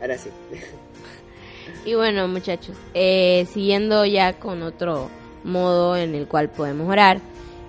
Ahora 0.00 0.18
sí. 0.18 0.28
Y 1.86 1.94
bueno, 1.94 2.28
muchachos, 2.28 2.76
eh, 2.92 3.46
siguiendo 3.54 4.04
ya 4.04 4.34
con 4.34 4.62
otro 4.62 5.08
modo 5.44 5.96
en 5.96 6.14
el 6.14 6.26
cual 6.26 6.50
podemos 6.50 6.86
orar, 6.90 7.20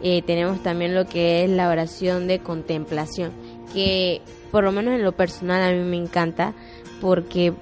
eh, 0.04 0.22
tenemos 0.24 0.62
también 0.62 0.94
lo 0.94 1.06
que 1.06 1.46
es 1.46 1.50
la 1.50 1.70
oración 1.70 2.28
de 2.28 2.40
contemplación, 2.40 3.32
que 3.74 4.20
por 4.52 4.66
lo 4.66 4.74
menos 4.74 4.96
en 4.96 5.04
lo 5.04 5.14
personal 5.14 5.64
a 5.64 5.72
mí 5.72 5.90
me 5.90 5.96
encanta, 5.96 6.54
porque, 7.00 7.52
o 7.52 7.56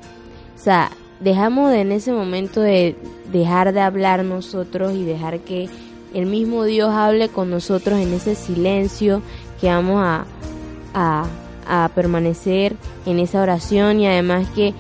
sea, 0.56 0.90
dejamos 1.20 1.70
de 1.70 1.82
en 1.82 1.92
ese 1.92 2.14
momento 2.14 2.62
de 2.62 2.96
dejar 3.32 3.72
de 3.72 3.82
hablar 3.82 4.26
nosotros 4.26 4.94
y 4.94 5.06
dejar 5.06 5.42
que 5.42 5.70
el 6.16 6.26
mismo 6.26 6.64
Dios 6.64 6.90
hable 6.90 7.30
con 7.30 7.52
nosotros 7.52 8.00
en 8.00 8.12
ese 8.12 8.34
silencio, 8.34 9.22
que 9.60 9.68
vamos 9.68 10.02
a, 10.04 10.26
a, 11.66 11.90
permanecer 11.94 12.76
en 13.06 13.20
esa 13.20 13.42
oración 13.42 14.00
y 14.00 14.08
además 14.08 14.48
que 14.56 14.74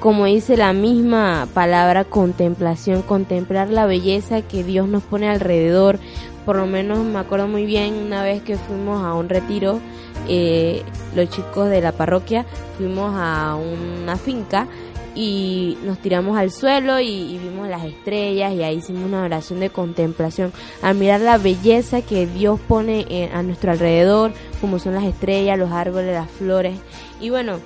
como 0.00 0.24
dice 0.24 0.56
la 0.56 0.72
misma 0.72 1.46
palabra 1.52 2.04
contemplación, 2.04 3.02
contemplar 3.02 3.68
la 3.68 3.86
belleza 3.86 4.40
que 4.40 4.64
Dios 4.64 4.88
nos 4.88 5.02
pone 5.02 5.28
alrededor. 5.28 5.98
Por 6.46 6.56
lo 6.56 6.66
menos 6.66 7.04
me 7.04 7.18
acuerdo 7.18 7.48
muy 7.48 7.66
bien 7.66 7.94
una 7.94 8.22
vez 8.22 8.42
que 8.42 8.56
fuimos 8.56 9.04
a 9.04 9.12
un 9.12 9.28
retiro, 9.28 9.78
eh, 10.26 10.82
los 11.14 11.28
chicos 11.28 11.68
de 11.68 11.80
la 11.82 11.92
parroquia 11.92 12.46
fuimos 12.78 13.12
a 13.14 13.56
una 13.56 14.16
finca 14.16 14.66
y 15.14 15.76
nos 15.84 15.98
tiramos 15.98 16.38
al 16.38 16.50
suelo 16.50 17.00
y, 17.00 17.38
vimos 17.38 17.68
las 17.68 17.84
estrellas 17.84 18.52
y 18.52 18.62
ahí 18.62 18.76
hicimos 18.76 19.04
una 19.04 19.22
oración 19.24 19.60
de 19.60 19.70
contemplación. 19.70 20.52
Al 20.82 20.94
mirar 20.96 21.20
la 21.20 21.38
belleza 21.38 22.02
que 22.02 22.26
Dios 22.26 22.60
pone 22.60 23.30
a 23.32 23.42
nuestro 23.42 23.72
alrededor 23.72 24.32
como 24.60 24.78
son 24.78 24.94
las 24.94 25.04
estrellas, 25.04 25.58
los 25.58 25.72
árboles, 25.72 26.14
las 26.14 26.30
flores. 26.30 26.74
Y 27.20 27.30
bueno 27.30 27.58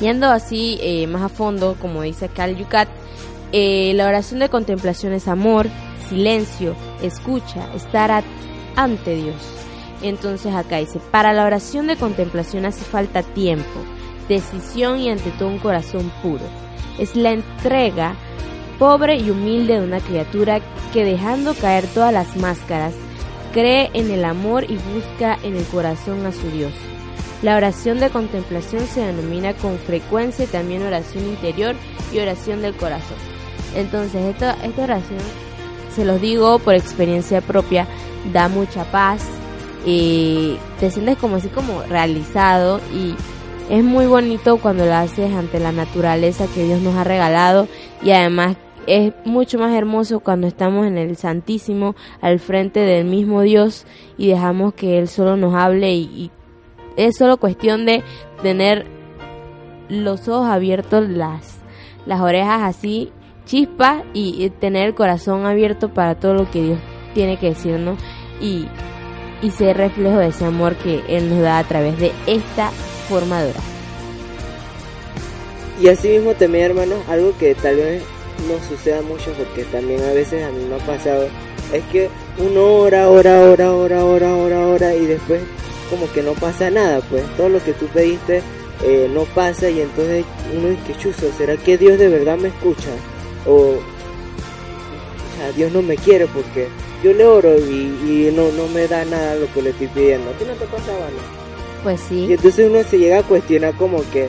yendo 0.00 0.28
así 0.28 0.78
eh, 0.80 1.06
más 1.06 1.22
a 1.22 1.28
fondo 1.28 1.76
como 1.80 2.02
dice 2.02 2.28
el 2.36 2.56
Yucat 2.56 2.88
eh, 3.52 3.92
la 3.94 4.08
oración 4.08 4.40
de 4.40 4.48
contemplación 4.48 5.12
es 5.12 5.28
amor, 5.28 5.68
silencio, 6.08 6.74
escucha, 7.02 7.72
estar 7.72 8.24
ante 8.74 9.14
Dios. 9.14 9.36
Entonces 10.02 10.52
acá 10.52 10.78
dice 10.78 10.98
para 11.12 11.32
la 11.32 11.44
oración 11.44 11.86
de 11.86 11.94
contemplación 11.94 12.66
hace 12.66 12.84
falta 12.84 13.22
tiempo 13.22 13.80
decisión 14.28 14.98
y 14.98 15.10
ante 15.10 15.30
todo 15.32 15.48
un 15.48 15.58
corazón 15.58 16.10
puro. 16.22 16.44
Es 16.98 17.16
la 17.16 17.32
entrega 17.32 18.14
pobre 18.78 19.16
y 19.16 19.30
humilde 19.30 19.74
de 19.74 19.86
una 19.86 20.00
criatura 20.00 20.60
que 20.92 21.04
dejando 21.04 21.54
caer 21.54 21.86
todas 21.86 22.12
las 22.12 22.36
máscaras, 22.36 22.94
cree 23.52 23.90
en 23.94 24.10
el 24.10 24.24
amor 24.24 24.64
y 24.64 24.76
busca 24.76 25.38
en 25.42 25.56
el 25.56 25.64
corazón 25.64 26.26
a 26.26 26.32
su 26.32 26.50
Dios. 26.50 26.72
La 27.42 27.56
oración 27.56 28.00
de 28.00 28.10
contemplación 28.10 28.86
se 28.86 29.00
denomina 29.00 29.52
con 29.54 29.78
frecuencia 29.78 30.46
también 30.46 30.82
oración 30.82 31.24
interior 31.24 31.74
y 32.12 32.18
oración 32.18 32.62
del 32.62 32.74
corazón. 32.74 33.16
Entonces, 33.76 34.22
esta, 34.22 34.52
esta 34.64 34.84
oración, 34.84 35.20
se 35.94 36.04
los 36.04 36.20
digo 36.20 36.58
por 36.58 36.74
experiencia 36.74 37.40
propia, 37.40 37.86
da 38.32 38.48
mucha 38.48 38.84
paz, 38.84 39.22
y 39.86 40.56
te 40.80 40.90
sientes 40.90 41.18
como 41.18 41.36
así 41.36 41.48
como 41.48 41.82
realizado 41.82 42.80
y 42.94 43.14
es 43.70 43.82
muy 43.82 44.06
bonito 44.06 44.58
cuando 44.58 44.84
lo 44.84 44.94
haces 44.94 45.32
ante 45.32 45.58
la 45.58 45.72
naturaleza 45.72 46.46
que 46.54 46.64
Dios 46.64 46.82
nos 46.82 46.94
ha 46.96 47.04
regalado 47.04 47.66
y 48.02 48.10
además 48.10 48.56
es 48.86 49.14
mucho 49.24 49.58
más 49.58 49.72
hermoso 49.72 50.20
cuando 50.20 50.46
estamos 50.46 50.86
en 50.86 50.98
el 50.98 51.16
Santísimo 51.16 51.96
al 52.20 52.38
frente 52.38 52.80
del 52.80 53.06
mismo 53.06 53.40
Dios 53.40 53.86
y 54.18 54.28
dejamos 54.28 54.74
que 54.74 54.98
Él 54.98 55.08
solo 55.08 55.36
nos 55.36 55.54
hable 55.54 55.94
y, 55.94 56.30
es 56.96 57.16
solo 57.16 57.38
cuestión 57.38 57.86
de 57.86 58.04
tener 58.42 58.86
los 59.88 60.28
ojos 60.28 60.46
abiertos, 60.46 61.08
las, 61.08 61.58
las 62.06 62.20
orejas 62.20 62.62
así 62.62 63.10
chispas 63.46 64.04
y, 64.12 64.50
tener 64.60 64.86
el 64.86 64.94
corazón 64.94 65.44
abierto 65.44 65.92
para 65.92 66.14
todo 66.14 66.34
lo 66.34 66.50
que 66.50 66.62
Dios 66.62 66.78
tiene 67.14 67.36
que 67.36 67.50
decirnos 67.50 67.98
y, 68.40 68.66
y 69.42 69.50
ser 69.50 69.76
reflejo 69.76 70.18
de 70.18 70.28
ese 70.28 70.44
amor 70.44 70.76
que 70.76 71.02
Él 71.08 71.30
nos 71.30 71.40
da 71.40 71.58
a 71.58 71.64
través 71.64 71.98
de 71.98 72.12
esta 72.26 72.70
formadora. 73.04 73.60
Y 75.80 75.88
así 75.88 76.08
mismo 76.08 76.34
también, 76.34 76.66
hermanos, 76.66 76.98
algo 77.08 77.36
que 77.38 77.54
tal 77.54 77.76
vez 77.76 78.02
no 78.48 78.68
suceda 78.68 79.02
mucho 79.02 79.32
porque 79.32 79.64
también 79.64 80.02
a 80.02 80.12
veces 80.12 80.44
a 80.44 80.50
mí 80.50 80.64
me 80.64 80.76
ha 80.76 80.86
pasado, 80.86 81.28
es 81.72 81.84
que 81.92 82.08
uno 82.38 82.64
ora, 82.64 83.08
ora, 83.08 83.40
ora, 83.40 83.72
ora, 83.72 84.04
ora, 84.04 84.36
ora, 84.36 84.66
ora 84.66 84.94
y 84.94 85.06
después 85.06 85.40
como 85.90 86.10
que 86.12 86.22
no 86.22 86.32
pasa 86.32 86.70
nada, 86.70 87.00
pues 87.10 87.24
todo 87.36 87.48
lo 87.48 87.62
que 87.62 87.72
tú 87.72 87.86
pediste 87.86 88.42
eh, 88.84 89.08
no 89.12 89.24
pasa 89.24 89.70
y 89.70 89.80
entonces 89.80 90.24
uno 90.56 90.68
dice, 90.68 90.82
que 90.86 90.98
chuzo, 90.98 91.30
¿será 91.36 91.56
que 91.56 91.78
Dios 91.78 91.98
de 91.98 92.08
verdad 92.08 92.36
me 92.36 92.48
escucha? 92.48 92.90
O, 93.46 93.76
o 93.76 95.52
Dios 95.56 95.72
no 95.72 95.82
me 95.82 95.96
quiere 95.96 96.26
porque 96.26 96.68
yo 97.02 97.12
le 97.12 97.24
oro 97.26 97.56
y, 97.58 98.32
no, 98.34 98.50
no 98.52 98.66
me 98.68 98.88
da 98.88 99.04
nada 99.04 99.34
lo 99.36 99.52
que 99.52 99.62
le 99.62 99.70
estoy 99.70 99.88
pidiendo. 99.88 100.30
¿A 100.30 100.32
ti 100.34 100.44
no 100.46 100.54
te 100.54 100.64
pasaba? 100.64 101.08
Pues 101.84 102.00
sí. 102.00 102.26
Y 102.28 102.32
entonces 102.32 102.68
uno 102.68 102.82
se 102.82 102.98
llega 102.98 103.18
a 103.18 103.22
cuestionar 103.22 103.74
como 103.74 103.98
que, 104.10 104.26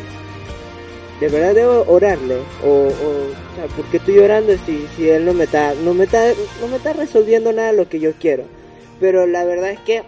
de 1.19 1.29
verdad 1.29 1.55
debo 1.55 1.85
orarle 1.87 2.35
o, 2.63 2.67
o, 2.67 2.89
o 2.89 3.55
sea, 3.55 3.65
¿por 3.75 3.85
qué 3.85 3.97
estoy 3.97 4.19
orando 4.19 4.53
si, 4.65 4.85
si 4.95 5.09
él 5.09 5.25
no 5.25 5.33
me 5.33 5.45
está 5.45 5.73
no 5.73 5.93
me 5.93 6.03
está 6.03 6.33
no 6.59 6.67
me 6.67 6.75
está 6.75 6.91
resolviendo 6.91 7.53
nada 7.53 7.71
de 7.71 7.77
lo 7.77 7.87
que 7.87 8.01
yo 8.01 8.11
quiero 8.19 8.43
pero 8.99 9.25
la 9.25 9.45
verdad 9.45 9.71
es 9.71 9.79
que 9.79 10.03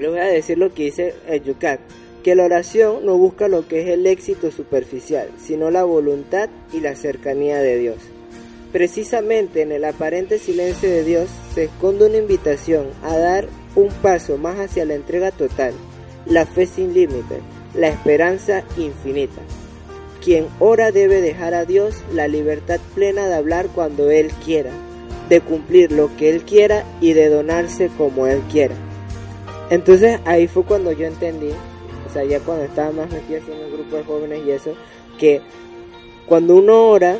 le 0.00 0.08
voy 0.08 0.18
a 0.18 0.24
decir 0.24 0.58
lo 0.58 0.74
que 0.74 0.84
dice 0.84 1.14
el 1.28 1.44
Yucat 1.44 1.78
que 2.24 2.34
la 2.34 2.44
oración 2.44 3.06
no 3.06 3.16
busca 3.16 3.46
lo 3.46 3.68
que 3.68 3.82
es 3.82 3.88
el 3.88 4.04
éxito 4.04 4.50
superficial 4.50 5.28
sino 5.38 5.70
la 5.70 5.84
voluntad 5.84 6.48
y 6.72 6.80
la 6.80 6.96
cercanía 6.96 7.58
de 7.58 7.78
Dios. 7.78 7.96
Precisamente 8.72 9.62
en 9.62 9.70
el 9.70 9.84
aparente 9.84 10.40
silencio 10.40 10.90
de 10.90 11.04
Dios 11.04 11.28
se 11.54 11.64
esconde 11.64 12.06
una 12.06 12.18
invitación 12.18 12.88
a 13.04 13.16
dar 13.16 13.48
un 13.76 13.88
paso 14.02 14.38
más 14.38 14.58
hacia 14.58 14.84
la 14.84 14.94
entrega 14.94 15.30
total 15.30 15.72
la 16.26 16.46
fe 16.46 16.66
sin 16.66 16.94
límites 16.94 17.40
la 17.74 17.88
esperanza 17.88 18.62
infinita 18.76 19.42
quien 20.26 20.48
ora 20.58 20.90
debe 20.90 21.20
dejar 21.20 21.54
a 21.54 21.64
Dios 21.64 22.02
la 22.12 22.26
libertad 22.26 22.80
plena 22.96 23.28
de 23.28 23.36
hablar 23.36 23.68
cuando 23.72 24.10
Él 24.10 24.32
quiera, 24.44 24.72
de 25.28 25.40
cumplir 25.40 25.92
lo 25.92 26.16
que 26.16 26.30
Él 26.30 26.42
quiera 26.42 26.84
y 27.00 27.12
de 27.12 27.28
donarse 27.28 27.90
como 27.96 28.26
Él 28.26 28.40
quiera. 28.50 28.74
Entonces 29.70 30.18
ahí 30.24 30.48
fue 30.48 30.64
cuando 30.64 30.90
yo 30.90 31.06
entendí, 31.06 31.50
o 32.08 32.12
sea, 32.12 32.24
ya 32.24 32.40
cuando 32.40 32.64
estaba 32.64 32.90
más 32.90 33.08
metido 33.08 33.38
en 33.38 33.66
el 33.66 33.70
grupo 33.70 33.98
de 33.98 34.02
jóvenes 34.02 34.40
y 34.44 34.50
eso, 34.50 34.74
que 35.16 35.42
cuando 36.26 36.56
uno 36.56 36.88
ora, 36.88 37.18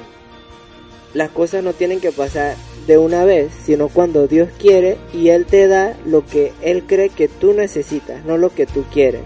las 1.14 1.30
cosas 1.30 1.62
no 1.62 1.72
tienen 1.72 2.00
que 2.00 2.12
pasar 2.12 2.56
de 2.86 2.98
una 2.98 3.24
vez, 3.24 3.52
sino 3.64 3.88
cuando 3.88 4.26
Dios 4.26 4.48
quiere 4.58 4.98
y 5.12 5.28
Él 5.28 5.46
te 5.46 5.66
da 5.66 5.96
lo 6.06 6.24
que 6.26 6.52
Él 6.62 6.84
cree 6.86 7.08
que 7.08 7.28
tú 7.28 7.52
necesitas, 7.52 8.24
no 8.24 8.36
lo 8.36 8.50
que 8.54 8.66
tú 8.66 8.84
quieres. 8.92 9.22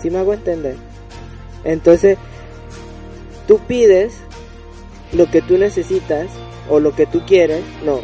¿Sí 0.00 0.10
me 0.10 0.18
hago 0.18 0.32
entender? 0.32 0.76
Entonces, 1.64 2.18
tú 3.46 3.58
pides 3.66 4.14
lo 5.12 5.30
que 5.30 5.42
tú 5.42 5.58
necesitas 5.58 6.28
o 6.68 6.80
lo 6.80 6.94
que 6.94 7.06
tú 7.06 7.22
quieres, 7.26 7.62
no, 7.84 8.00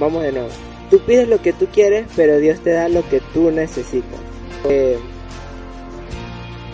vamos 0.00 0.22
de 0.22 0.32
nuevo. 0.32 0.48
Tú 0.90 1.00
pides 1.00 1.28
lo 1.28 1.40
que 1.42 1.52
tú 1.52 1.66
quieres, 1.72 2.06
pero 2.16 2.38
Dios 2.38 2.60
te 2.60 2.70
da 2.70 2.88
lo 2.88 3.06
que 3.08 3.20
tú 3.34 3.50
necesitas. 3.50 4.20
Eh, 4.68 4.98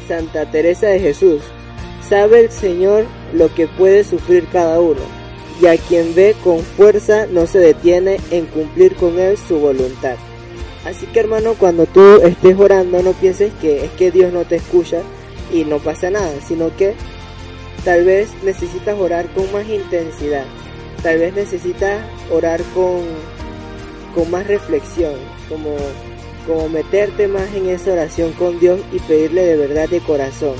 Santa 0.07 0.51
Teresa 0.51 0.87
de 0.87 1.01
Jesús, 1.01 1.43
sabe 2.09 2.41
el 2.41 2.51
Señor 2.51 3.07
lo 3.33 3.53
que 3.55 3.67
puede 3.67 4.05
sufrir 4.05 4.47
cada 4.53 4.81
uno, 4.81 5.01
y 5.61 5.67
a 5.67 5.77
quien 5.77 6.15
ve 6.15 6.35
con 6.43 6.61
fuerza 6.61 7.27
no 7.27 7.47
se 7.47 7.59
detiene 7.59 8.19
en 8.31 8.47
cumplir 8.47 8.97
con 8.97 9.19
Él 9.19 9.37
su 9.37 9.59
voluntad. 9.59 10.17
Así 10.85 11.07
que 11.07 11.21
hermano, 11.21 11.55
cuando 11.55 11.87
tú 11.87 12.17
estés 12.23 12.59
orando, 12.59 13.03
no 13.03 13.13
pienses 13.13 13.53
que 13.61 13.85
es 13.85 13.91
que 13.93 14.11
Dios 14.11 14.33
no 14.33 14.45
te 14.45 14.57
escucha 14.57 15.01
y 15.53 15.65
no 15.65 15.79
pasa 15.79 16.11
nada, 16.11 16.33
sino 16.47 16.75
que 16.77 16.95
Tal 17.85 18.03
vez 18.05 18.31
necesitas 18.43 18.99
orar 18.99 19.29
con 19.35 19.53
más 19.53 19.69
intensidad. 19.69 20.47
Tal 21.03 21.19
vez 21.19 21.35
necesitas 21.35 22.03
orar 22.31 22.63
con, 22.75 23.03
con 24.15 24.31
más 24.31 24.47
reflexión, 24.47 25.13
como, 25.51 25.77
como 26.47 26.71
meterte 26.71 27.29
más 27.29 27.55
en 27.55 27.69
esa 27.69 27.93
oración 27.93 28.33
con 28.33 28.59
Dios 28.59 28.81
y 28.91 29.01
pedirle 29.01 29.45
de 29.45 29.57
verdad 29.59 29.87
de 29.91 30.01
corazón. 30.01 30.55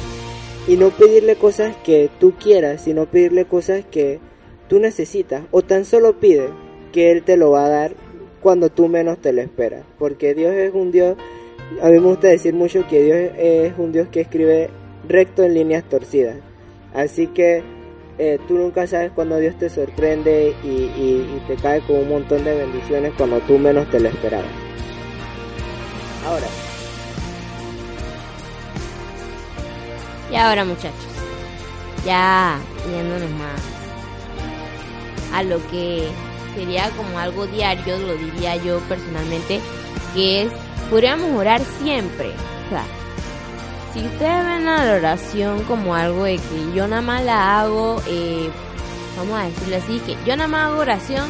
Y 0.69 0.77
no 0.77 0.91
pedirle 0.91 1.37
cosas 1.37 1.75
que 1.83 2.11
tú 2.21 2.35
quieras, 2.39 2.83
sino 2.83 3.07
pedirle 3.07 3.47
cosas 3.47 3.87
que 3.91 4.21
tú 4.69 4.79
necesitas. 4.79 5.45
O 5.51 5.63
tan 5.63 5.85
solo 5.85 6.19
pide 6.19 6.49
que 6.93 7.11
Él 7.11 7.23
te 7.23 7.37
lo 7.37 7.51
va 7.51 7.67
a 7.67 7.69
dar 7.69 7.95
cuando 8.41 8.69
tú 8.69 8.89
menos 8.89 9.19
te 9.19 9.33
lo 9.33 9.41
esperas. 9.41 9.85
Porque 9.99 10.35
Dios 10.35 10.53
es 10.53 10.73
un 10.75 10.93
Dios, 10.93 11.17
a 11.83 11.89
mí 11.89 11.95
me 11.95 12.07
gusta 12.07 12.29
decir 12.29 12.55
mucho 12.55 12.87
que 12.87 13.03
Dios 13.03 13.33
es 13.37 13.73
un 13.79 13.93
Dios 13.93 14.09
que 14.09 14.21
escribe 14.21 14.71
recto 15.09 15.43
en 15.43 15.55
líneas 15.55 15.85
torcidas. 15.89 16.37
Así 16.93 17.27
que 17.29 17.63
eh, 18.19 18.39
tú 18.47 18.55
nunca 18.55 18.87
sabes 18.87 19.11
cuando 19.13 19.39
Dios 19.39 19.59
te 19.59 19.69
sorprende 19.69 20.55
y, 20.63 20.69
y, 20.69 21.43
te 21.49 21.57
cae 21.57 21.81
con 21.81 21.97
un 21.97 22.09
montón 22.09 22.45
de 22.45 22.55
bendiciones 22.55 23.13
cuando 23.17 23.41
tú 23.41 23.59
menos 23.59 23.91
te 23.91 23.99
lo 23.99 24.09
esperabas. 24.09 24.47
Ahora. 26.25 26.47
Y 30.31 30.37
ahora 30.37 30.65
muchachos, 30.65 30.95
ya 32.05 32.59
yéndonos 32.89 33.31
más 33.33 33.74
a 35.35 35.43
lo 35.43 35.65
que 35.69 36.07
sería 36.55 36.91
como 36.91 37.19
algo 37.19 37.47
diario, 37.47 37.99
lo 37.99 38.15
diría 38.17 38.57
yo 38.57 38.79
personalmente, 38.81 39.61
que 40.15 40.43
es, 40.43 40.53
podríamos 40.91 41.31
orar 41.39 41.61
siempre. 41.83 42.31
O 42.67 42.71
sea, 42.71 42.85
si 43.93 44.01
ustedes 44.01 44.47
ven 44.47 44.65
la 44.65 44.95
oración 44.95 45.63
como 45.65 45.95
algo 45.95 46.25
de 46.25 46.37
que 46.37 46.73
yo 46.75 46.87
nada 46.87 47.03
más 47.03 47.25
la 47.25 47.61
hago, 47.61 48.01
eh, 48.07 48.49
vamos 49.17 49.39
a 49.39 49.45
decirlo 49.45 49.77
así, 49.77 49.99
que 50.01 50.17
yo 50.25 50.37
nada 50.37 50.49
más 50.49 50.67
hago 50.67 50.81
oración 50.81 51.29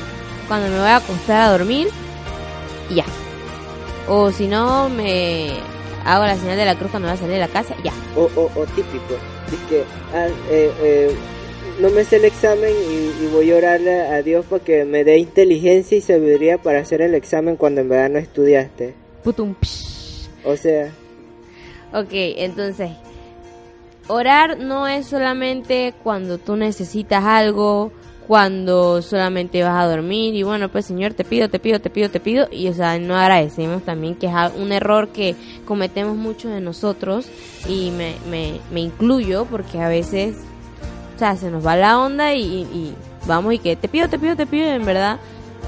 cuando 0.49 0.69
me 0.69 0.79
voy 0.79 0.89
a 0.89 0.97
acostar 0.97 1.41
a 1.41 1.51
dormir 1.51 1.89
ya. 2.91 3.05
O 4.09 4.31
si 4.31 4.47
no, 4.47 4.89
me 4.91 5.57
hago 6.05 6.27
la 6.27 6.37
señal 6.37 6.57
de 6.57 6.67
la 6.67 6.77
cruz 6.77 6.91
cuando 6.91 7.09
voy 7.09 7.17
a 7.17 7.19
salir 7.19 7.35
de 7.35 7.41
la 7.41 7.49
casa, 7.49 7.75
ya. 7.83 7.93
O, 8.17 8.29
o, 8.37 8.51
o 8.55 8.67
típico, 8.67 9.17
que 9.69 9.85
ah, 10.13 10.29
eh, 10.51 10.73
eh, 10.81 11.17
no 11.81 11.91
me 11.91 12.05
sé 12.05 12.17
el 12.17 12.25
examen 12.25 12.73
y, 12.73 13.25
y, 13.25 13.29
voy 13.33 13.51
a 13.51 13.57
orarle 13.57 14.03
a 14.03 14.23
Dios 14.23 14.47
para 14.47 14.65
que 14.65 14.85
me 14.85 15.05
dé 15.05 15.19
inteligencia 15.19 15.99
y 15.99 16.01
sabiduría 16.01 16.59
para 16.59 16.81
hacer 16.81 17.03
el 17.03 17.15
examen 17.15 17.57
cuando 17.57 17.81
en 17.81 17.89
verdad 17.89 18.11
no 18.11 18.19
estudiaste. 18.19 18.95
Putum. 19.23 19.55
O 20.45 20.57
sea... 20.57 20.93
Ok, 21.93 22.11
entonces, 22.11 22.91
orar 24.09 24.59
no 24.59 24.87
es 24.89 25.07
solamente 25.07 25.95
cuando 26.03 26.39
tú 26.39 26.57
necesitas 26.57 27.25
algo, 27.25 27.93
cuando 28.27 29.03
solamente 29.03 29.63
vas 29.63 29.83
a 29.83 29.87
dormir 29.87 30.35
y 30.35 30.43
bueno, 30.43 30.71
pues 30.71 30.87
Señor, 30.87 31.15
te 31.15 31.25
pido, 31.25 31.49
te 31.49 31.59
pido, 31.59 31.81
te 31.81 31.91
pido, 31.91 32.11
te 32.11 32.21
pido 32.21 32.49
y 32.51 32.69
o 32.69 32.75
sea, 32.75 32.99
no 32.99 33.17
agradecemos 33.17 33.83
también 33.83 34.15
que 34.15 34.27
es 34.27 34.33
un 34.57 34.73
error 34.73 35.09
que 35.09 35.35
cometemos 35.65 36.17
muchos 36.17 36.53
de 36.53 36.61
nosotros 36.61 37.29
y 37.69 37.91
me, 37.91 38.15
me, 38.31 38.61
me 38.73 38.81
incluyo 38.81 39.47
porque 39.51 39.79
a 39.81 39.89
veces, 39.89 40.37
o 41.15 41.19
sea, 41.19 41.37
se 41.37 41.51
nos 41.51 41.67
va 41.67 41.77
la 41.77 41.99
onda 41.99 42.35
y, 42.35 42.43
y 42.43 42.95
vamos 43.27 43.55
y 43.55 43.59
que 43.59 43.77
te 43.77 43.89
pido, 43.89 44.09
te 44.09 44.19
pido, 44.19 44.37
te 44.37 44.47
pido 44.47 44.67
en 44.67 44.85
verdad 44.85 45.19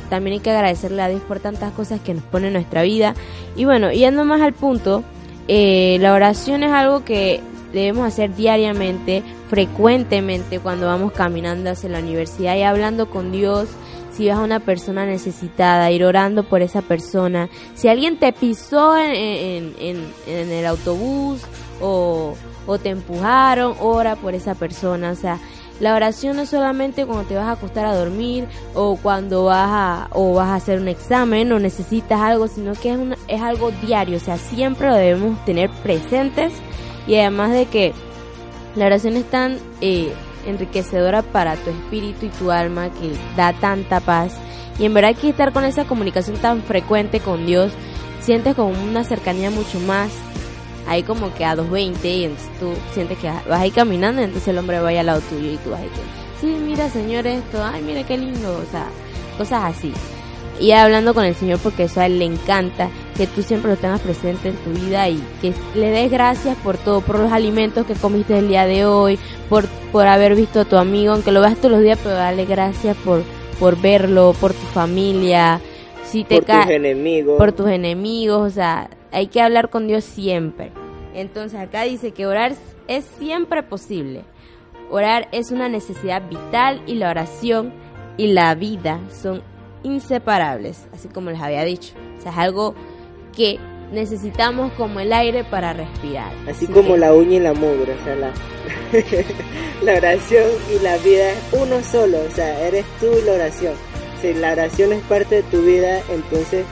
también 0.09 0.35
hay 0.35 0.41
que 0.41 0.51
agradecerle 0.51 1.03
a 1.03 1.09
Dios 1.09 1.23
por 1.23 1.41
tantas 1.41 1.73
cosas 1.73 2.01
que 2.01 2.15
nos 2.15 2.23
pone 2.25 2.49
en 2.49 2.53
nuestra 2.53 2.83
vida 2.83 3.15
y 3.57 3.65
bueno, 3.65 3.91
yendo 3.91 4.25
más 4.25 4.41
al 4.41 4.53
punto, 4.53 5.03
eh, 5.49 5.99
la 6.01 6.13
oración 6.13 6.63
es 6.63 6.73
algo 6.73 7.05
que 7.05 7.41
debemos 7.73 8.07
hacer 8.07 8.35
diariamente, 8.35 9.23
frecuentemente 9.49 10.61
cuando 10.61 10.87
vamos 10.87 11.13
caminando 11.13 11.71
hacia 11.71 11.91
la 11.91 11.99
universidad 11.99 12.57
y 12.57 12.63
hablando 12.63 13.11
con 13.11 13.33
Dios. 13.33 13.69
Si 14.13 14.25
ves 14.25 14.35
a 14.35 14.41
una 14.41 14.61
persona 14.61 15.05
necesitada, 15.05 15.91
ir 15.91 16.03
orando 16.03 16.43
por 16.43 16.63
esa 16.63 16.81
persona. 16.81 17.51
Si 17.75 17.89
alguien 17.89 18.19
te 18.19 18.33
pisó 18.33 18.97
en, 18.97 19.11
en, 19.11 19.75
en, 19.79 20.07
en 20.27 20.51
el 20.51 20.65
autobús 20.65 21.43
o, 21.83 22.35
o 22.67 22.79
te 22.79 22.91
empujaron, 22.91 23.75
ora 23.81 24.17
por 24.17 24.35
esa 24.35 24.55
persona. 24.55 25.11
O 25.11 25.15
sea, 25.15 25.39
la 25.81 25.95
oración 25.95 26.37
no 26.37 26.43
es 26.43 26.51
solamente 26.51 27.05
cuando 27.05 27.25
te 27.25 27.37
vas 27.37 27.47
a 27.47 27.53
acostar 27.53 27.87
a 27.87 27.95
dormir 27.95 28.47
o 28.75 28.97
cuando 28.97 29.45
vas 29.45 29.69
a, 29.71 30.09
o 30.13 30.35
vas 30.35 30.49
a 30.49 30.55
hacer 30.55 30.81
un 30.81 30.89
examen 30.89 31.53
o 31.53 31.59
necesitas 31.59 32.21
algo, 32.21 32.49
sino 32.49 32.73
que 32.73 32.93
es, 32.93 32.99
una, 32.99 33.17
es 33.29 33.43
algo 33.43 33.71
diario, 33.71 34.17
o 34.17 34.21
sea, 34.21 34.39
siempre 34.39 34.89
lo 34.89 34.95
debemos 34.95 35.45
tener 35.45 35.71
presentes. 35.83 36.53
Y 37.07 37.17
además 37.17 37.53
de 37.53 37.67
que 37.67 37.93
la 38.75 38.87
oración 38.87 39.17
es 39.17 39.25
tan 39.31 39.59
eh, 39.81 40.13
enriquecedora 40.47 41.23
para 41.23 41.57
tu 41.57 41.71
espíritu 41.71 42.27
y 42.27 42.31
tu 42.31 42.51
alma 42.51 42.91
que 42.91 43.13
da 43.37 43.53
tanta 43.53 44.01
paz. 44.01 44.35
Y 44.79 44.85
en 44.85 44.95
verdad 44.95 45.15
que 45.15 45.29
estar 45.29 45.53
con 45.53 45.65
esa 45.65 45.85
comunicación 45.85 46.37
tan 46.39 46.63
frecuente 46.63 47.21
con 47.21 47.47
Dios, 47.47 47.73
sientes 48.21 48.55
como 48.55 48.69
una 48.69 49.05
cercanía 49.05 49.51
mucho 49.51 49.79
más 49.81 50.11
ahí 50.87 51.03
como 51.03 51.33
que 51.35 51.45
a 51.45 51.57
220 51.57 52.09
y 52.09 52.25
entonces 52.25 52.51
tú 52.59 52.73
sientes 52.95 53.19
que 53.19 53.29
vas 53.29 53.61
ahí 53.61 53.71
caminando 53.71 54.21
y 54.21 54.25
entonces 54.25 54.49
el 54.49 54.59
hombre 54.59 54.81
va 54.81 54.91
al 54.91 55.07
lado 55.07 55.21
tuyo 55.23 55.53
y 55.53 55.57
tú 55.59 55.71
vas 55.71 55.81
ahí 55.81 55.89
que, 55.89 56.41
sí, 56.41 56.57
mira 56.65 56.89
señor 56.91 57.27
esto, 57.27 57.63
ay, 57.63 57.83
mira 57.83 58.03
qué 58.05 58.17
lindo, 58.19 58.57
o 58.57 58.71
sea, 58.71 58.87
cosas 59.37 59.77
así. 59.77 59.93
Y 60.59 60.73
hablando 60.73 61.13
con 61.13 61.25
el 61.25 61.35
Señor 61.35 61.59
porque 61.59 61.85
eso 61.85 62.01
a 62.01 62.07
Él 62.07 62.19
le 62.19 62.25
encanta, 62.25 62.89
que 63.17 63.27
tú 63.27 63.43
siempre 63.43 63.71
lo 63.71 63.77
tengas 63.77 64.01
presente 64.01 64.49
en 64.49 64.57
tu 64.57 64.71
vida 64.71 65.09
y 65.09 65.23
que 65.43 65.53
le 65.75 65.91
des 65.91 66.11
gracias 66.11 66.57
por 66.59 66.79
todo, 66.79 67.03
por 67.03 67.19
los 67.19 67.31
alimentos 67.31 67.87
que 67.87 67.95
comiste 67.95 68.39
el 68.39 68.49
día 68.49 68.67
de 68.67 68.87
hoy, 68.87 69.19
por, 69.51 69.67
por 69.93 70.07
haber 70.07 70.35
visto 70.35 70.61
a 70.61 70.65
tu 70.65 70.77
amigo, 70.77 71.13
aunque 71.13 71.31
lo 71.31 71.41
veas 71.41 71.57
todos 71.57 71.73
los 71.73 71.83
días, 71.83 71.99
pero 72.03 72.15
dale 72.15 72.47
gracias 72.47 72.97
por, 72.99 73.23
por 73.61 73.79
verlo, 73.81 74.35
por 74.41 74.55
tu 74.55 74.67
familia, 74.69 75.61
si 76.05 76.25
te 76.25 76.41
por 76.41 76.63
tus 76.63 76.71
enemigos. 76.71 77.37
Por 77.37 77.53
tus 77.53 77.69
enemigos, 77.69 78.41
o 78.41 78.55
sea, 78.55 78.89
hay 79.17 79.29
que 79.29 79.41
hablar 79.41 79.71
con 79.71 79.89
Dios 79.89 80.05
siempre. 80.05 80.73
Entonces 81.15 81.59
acá 81.59 81.85
dice 81.85 82.11
que 82.11 82.27
orar 82.27 82.53
es 82.87 83.07
siempre 83.19 83.63
posible. 83.63 84.25
Orar 84.91 85.29
es 85.33 85.51
una 85.51 85.71
necesidad 85.71 86.29
vital 86.29 86.83
y 86.87 86.97
la 86.97 87.09
oración 87.09 87.73
y 88.19 88.27
la 88.27 88.55
vida 88.55 89.01
son 89.11 89.43
inseparables, 89.85 90.87
así 90.93 91.09
como 91.09 91.31
les 91.31 91.41
había 91.41 91.65
dicho. 91.65 91.95
O 92.19 92.21
sea, 92.21 92.33
es 92.33 92.37
algo 92.37 92.75
que 93.35 93.59
necesitamos 93.91 94.71
como 94.73 95.01
el 95.01 95.15
aire 95.15 95.45
para 95.45 95.73
respirar. 95.73 96.35
Así, 96.47 96.67
como 96.67 96.99
la 96.99 97.15
uña 97.15 97.37
y 97.37 97.41
la 97.41 97.55
mugre, 97.55 97.95
o 97.95 98.05
sea, 98.05 98.17
la, 98.17 98.33
la 99.83 99.95
oración 99.95 100.45
y 100.71 100.83
la 100.83 100.99
vida 100.99 101.31
es 101.31 101.39
uno 101.53 101.83
solo, 101.83 102.19
o 102.21 102.31
sea, 102.31 102.61
eres 102.67 102.85
tú 103.01 103.07
y 103.07 103.25
la 103.25 103.33
oración. 103.33 103.73
Si 104.21 104.35
la 104.35 104.53
oración 104.53 104.93
es 104.93 105.03
parte 105.05 105.37
de 105.37 105.43
tu 105.45 105.63
vida, 105.63 106.03
entonces, 106.11 106.67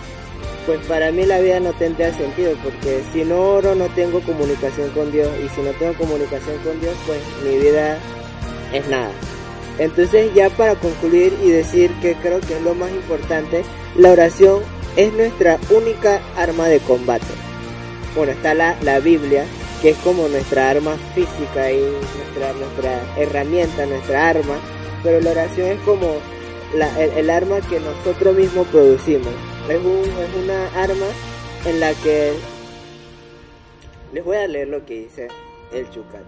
pues 0.66 0.80
para 0.86 1.10
mí 1.12 1.24
la 1.26 1.40
vida 1.40 1.60
no 1.60 1.72
tendría 1.72 2.12
sentido, 2.14 2.52
porque 2.62 3.02
si 3.12 3.24
no 3.24 3.40
oro 3.40 3.74
no 3.74 3.86
tengo 3.86 4.20
comunicación 4.20 4.90
con 4.90 5.10
Dios, 5.12 5.28
y 5.44 5.48
si 5.54 5.60
no 5.62 5.70
tengo 5.72 5.94
comunicación 5.94 6.56
con 6.64 6.80
Dios, 6.80 6.94
pues 7.06 7.20
mi 7.44 7.58
vida 7.58 7.98
es 8.72 8.88
nada. 8.88 9.10
Entonces 9.78 10.32
ya 10.34 10.50
para 10.50 10.76
concluir 10.76 11.36
y 11.42 11.50
decir 11.50 11.90
que 12.00 12.14
creo 12.14 12.40
que 12.40 12.56
es 12.56 12.62
lo 12.62 12.74
más 12.74 12.90
importante, 12.90 13.64
la 13.96 14.12
oración 14.12 14.60
es 14.96 15.12
nuestra 15.12 15.58
única 15.70 16.20
arma 16.36 16.68
de 16.68 16.78
combate. 16.80 17.26
Bueno, 18.14 18.32
está 18.32 18.54
la, 18.54 18.76
la 18.82 19.00
Biblia, 19.00 19.44
que 19.82 19.90
es 19.90 19.96
como 19.98 20.28
nuestra 20.28 20.70
arma 20.70 20.96
física 21.14 21.72
y 21.72 21.80
nuestra, 21.80 22.52
nuestra 22.52 23.02
herramienta, 23.16 23.86
nuestra 23.86 24.28
arma, 24.28 24.56
pero 25.02 25.20
la 25.20 25.32
oración 25.32 25.68
es 25.68 25.80
como 25.80 26.18
el, 27.16 27.30
arma 27.30 27.60
que 27.68 27.80
nosotros 27.80 28.36
mismos 28.36 28.66
producimos. 28.68 29.32
Es, 29.68 29.76
es 29.76 30.44
una 30.44 30.66
arma 30.74 31.06
en 31.66 31.80
la 31.80 31.94
que 31.94 32.32
les 34.12 34.22
voy 34.22 34.36
a 34.36 34.46
leer 34.46 34.68
lo 34.68 34.84
que 34.84 35.04
dice 35.04 35.28
el 35.72 35.88
Chucat. 35.88 36.22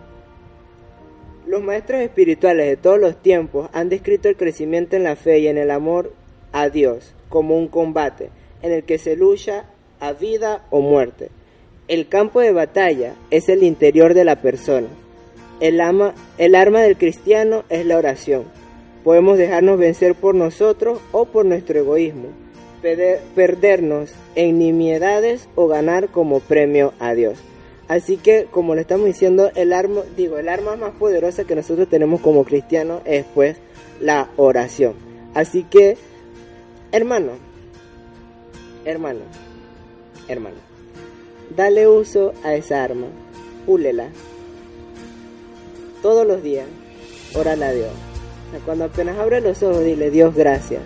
Los 1.47 1.63
maestros 1.63 2.01
espirituales 2.01 2.67
de 2.67 2.77
todos 2.79 2.99
los 2.99 3.21
tiempos 3.23 3.69
han 3.75 3.91
descrito 3.91 4.31
el 4.31 4.39
crecimiento 4.39 4.97
en 4.97 5.05
la 5.05 5.17
fe 5.17 5.41
y 5.41 5.49
en 5.49 5.59
el 5.59 5.71
amor 5.71 6.15
a 6.53 6.71
Dios 6.71 7.15
como 7.29 7.59
un 7.59 7.69
combate 7.69 8.31
en 8.63 8.73
el 8.73 8.85
que 8.85 8.97
se 8.97 9.17
lucha 9.17 9.67
a 10.01 10.15
vida 10.15 10.65
o 10.71 10.81
muerte. 10.81 11.29
El 11.89 12.09
campo 12.09 12.41
de 12.41 12.53
batalla 12.53 13.17
es 13.31 13.51
el 13.51 13.63
interior 13.65 14.15
de 14.15 14.25
la 14.25 14.41
persona. 14.41 14.89
El, 15.61 15.79
el 16.39 16.55
arma 16.55 16.81
del 16.81 16.97
cristiano 16.97 17.65
es 17.69 17.85
la 17.85 17.99
oración. 17.99 18.45
Podemos 19.05 19.37
dejarnos 19.37 19.79
vencer 19.79 20.15
por 20.15 20.35
nosotros 20.35 21.01
o 21.13 21.27
por 21.27 21.45
nuestro 21.45 21.79
egoísmo, 21.79 22.29
perdernos 22.83 24.13
en 24.35 24.59
nimiedades 24.59 25.49
o 25.55 25.67
ganar 25.67 26.09
como 26.09 26.41
premio 26.41 26.93
a 26.99 27.15
Dios. 27.15 27.39
Así 27.89 28.17
que, 28.17 28.47
como 28.51 28.75
le 28.75 28.81
estamos 28.81 29.07
diciendo, 29.07 29.51
el 29.55 29.73
arma, 29.73 30.03
digo, 30.17 30.39
el 30.39 30.49
arma 30.49 30.77
más 30.77 30.93
poderosa 30.93 31.45
que 31.45 31.55
nosotros 31.55 31.89
tenemos 31.89 32.21
como 32.21 32.45
cristianos 32.45 33.01
es 33.05 33.25
pues 33.35 33.57
la 34.01 34.29
oración. 34.37 34.95
Así 35.35 35.63
que, 35.63 35.97
hermano, 36.91 37.33
hermano, 38.85 39.21
hermano, 40.29 40.57
dale 41.55 41.87
uso 41.87 42.33
a 42.43 42.55
esa 42.55 42.83
arma, 42.83 43.07
púlela. 43.67 44.09
Todos 46.03 46.27
los 46.27 46.43
días, 46.43 46.67
órale 47.35 47.65
a 47.65 47.73
Dios. 47.73 47.91
cuando 48.65 48.85
apenas 48.85 49.19
abre 49.19 49.41
los 49.41 49.63
ojos, 49.63 49.85
dile 49.85 50.11
Dios 50.11 50.35
gracias. 50.35 50.83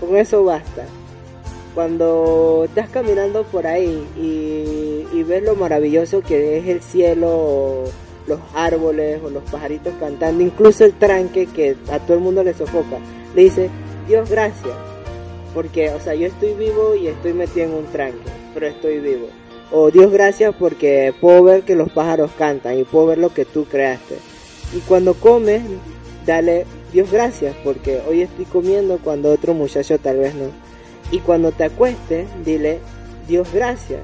Con 0.00 0.16
eso 0.16 0.44
basta 0.44 0.84
cuando 1.74 2.64
estás 2.66 2.88
caminando 2.88 3.44
por 3.44 3.66
ahí 3.66 4.06
y, 4.16 5.22
ves 5.24 5.42
lo 5.42 5.56
maravilloso 5.56 6.22
que 6.22 6.58
es 6.58 6.68
el 6.68 6.80
cielo, 6.80 7.84
los 8.26 8.40
árboles 8.54 9.20
o 9.22 9.28
los 9.28 9.42
pajaritos 9.50 9.92
cantando, 10.00 10.42
incluso 10.42 10.84
el 10.84 10.94
tranque 10.94 11.46
que 11.46 11.76
a 11.92 11.98
todo 11.98 12.16
el 12.16 12.22
mundo 12.22 12.42
le 12.42 12.54
sofoca, 12.54 12.98
le 13.34 13.42
dice, 13.42 13.68
Dios 14.06 14.30
gracias, 14.30 14.74
porque, 15.52 15.90
o 15.90 16.00
sea, 16.00 16.14
yo 16.14 16.28
estoy 16.28 16.54
vivo 16.54 16.94
y 16.94 17.08
estoy 17.08 17.34
metido 17.34 17.66
en 17.66 17.74
un 17.74 17.86
tranque, 17.86 18.30
pero 18.54 18.68
estoy 18.68 19.00
vivo. 19.00 19.26
O 19.70 19.90
Dios 19.90 20.10
gracias 20.10 20.54
porque 20.58 21.12
puedo 21.20 21.42
ver 21.42 21.62
que 21.62 21.74
los 21.74 21.90
pájaros 21.90 22.30
cantan 22.38 22.78
y 22.78 22.84
puedo 22.84 23.08
ver 23.08 23.18
lo 23.18 23.34
que 23.34 23.44
tú 23.44 23.66
creaste. 23.66 24.16
Y 24.74 24.80
cuando 24.80 25.12
comes, 25.12 25.62
dale 26.24 26.64
Dios 26.92 27.10
gracias 27.10 27.54
porque 27.64 28.00
hoy 28.08 28.22
estoy 28.22 28.46
comiendo 28.46 28.98
cuando 28.98 29.30
otro 29.30 29.52
muchacho 29.52 29.98
tal 29.98 30.18
vez 30.18 30.34
no. 30.34 30.67
Y 31.10 31.20
cuando 31.20 31.52
te 31.52 31.64
acuestes, 31.64 32.28
dile, 32.44 32.80
Dios 33.26 33.48
gracias. 33.52 34.00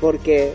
Porque 0.00 0.52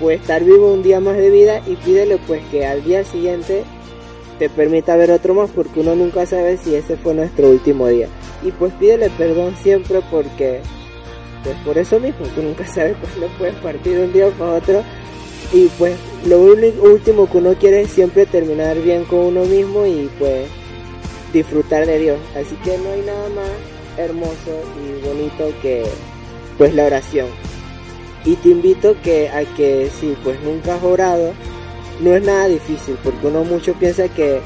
puede 0.00 0.16
estar 0.16 0.44
vivo 0.44 0.72
un 0.72 0.82
día 0.82 1.00
más 1.00 1.16
de 1.16 1.30
vida 1.30 1.62
y 1.66 1.76
pídele 1.76 2.18
pues 2.26 2.42
que 2.50 2.66
al 2.66 2.84
día 2.84 3.04
siguiente 3.04 3.64
te 4.38 4.50
permita 4.50 4.96
ver 4.96 5.10
otro 5.10 5.34
más 5.34 5.50
porque 5.50 5.80
uno 5.80 5.94
nunca 5.94 6.26
sabe 6.26 6.58
si 6.58 6.74
ese 6.74 6.96
fue 6.96 7.14
nuestro 7.14 7.48
último 7.48 7.86
día. 7.88 8.08
Y 8.42 8.50
pues 8.52 8.72
pídele 8.74 9.10
perdón 9.10 9.56
siempre 9.62 10.00
porque 10.10 10.60
pues 11.44 11.56
por 11.64 11.78
eso 11.78 12.00
mismo, 12.00 12.26
tú 12.34 12.42
nunca 12.42 12.66
sabes 12.74 12.96
cuándo 12.96 13.28
puedes 13.38 13.54
partir 13.56 13.98
un 13.98 14.12
día 14.12 14.28
para 14.30 14.54
otro. 14.54 14.82
Y 15.52 15.66
pues 15.78 15.96
lo 16.26 16.40
último 16.40 17.30
que 17.30 17.38
uno 17.38 17.54
quiere 17.54 17.82
es 17.82 17.90
siempre 17.92 18.26
terminar 18.26 18.76
bien 18.80 19.04
con 19.04 19.20
uno 19.20 19.44
mismo 19.44 19.86
y 19.86 20.10
pues 20.18 20.48
disfrutar 21.32 21.86
de 21.86 21.98
Dios. 21.98 22.18
Así 22.34 22.54
que 22.56 22.78
no 22.78 22.90
hay 22.90 23.02
nada 23.02 23.28
más 23.30 23.50
hermoso 23.98 24.62
y 24.82 25.06
bonito 25.06 25.50
que 25.62 25.84
pues 26.58 26.74
la 26.74 26.84
oración. 26.84 27.28
Y 28.24 28.34
te 28.36 28.48
invito 28.48 28.96
que 29.02 29.28
a 29.28 29.44
que 29.56 29.88
si 30.00 30.16
pues 30.24 30.40
nunca 30.42 30.74
has 30.74 30.82
orado, 30.82 31.32
no 32.00 32.14
es 32.14 32.22
nada 32.22 32.48
difícil, 32.48 32.96
porque 33.02 33.26
uno 33.26 33.44
mucho 33.44 33.74
piensa 33.74 34.08
que 34.08 34.40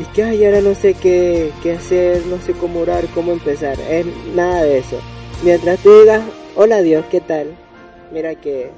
es 0.00 0.08
que 0.08 0.22
ay 0.22 0.44
ahora 0.44 0.60
no 0.60 0.74
sé 0.74 0.94
qué, 0.94 1.50
qué 1.62 1.72
hacer, 1.72 2.24
no 2.26 2.38
sé 2.40 2.52
cómo 2.52 2.80
orar, 2.80 3.06
cómo 3.14 3.32
empezar. 3.32 3.78
Es 3.80 4.06
nada 4.34 4.62
de 4.62 4.78
eso. 4.78 4.98
Mientras 5.42 5.78
tú 5.80 6.00
digas, 6.00 6.22
hola 6.54 6.82
Dios, 6.82 7.04
¿qué 7.10 7.20
tal? 7.20 7.48
Mira 8.12 8.34
que, 8.34 8.70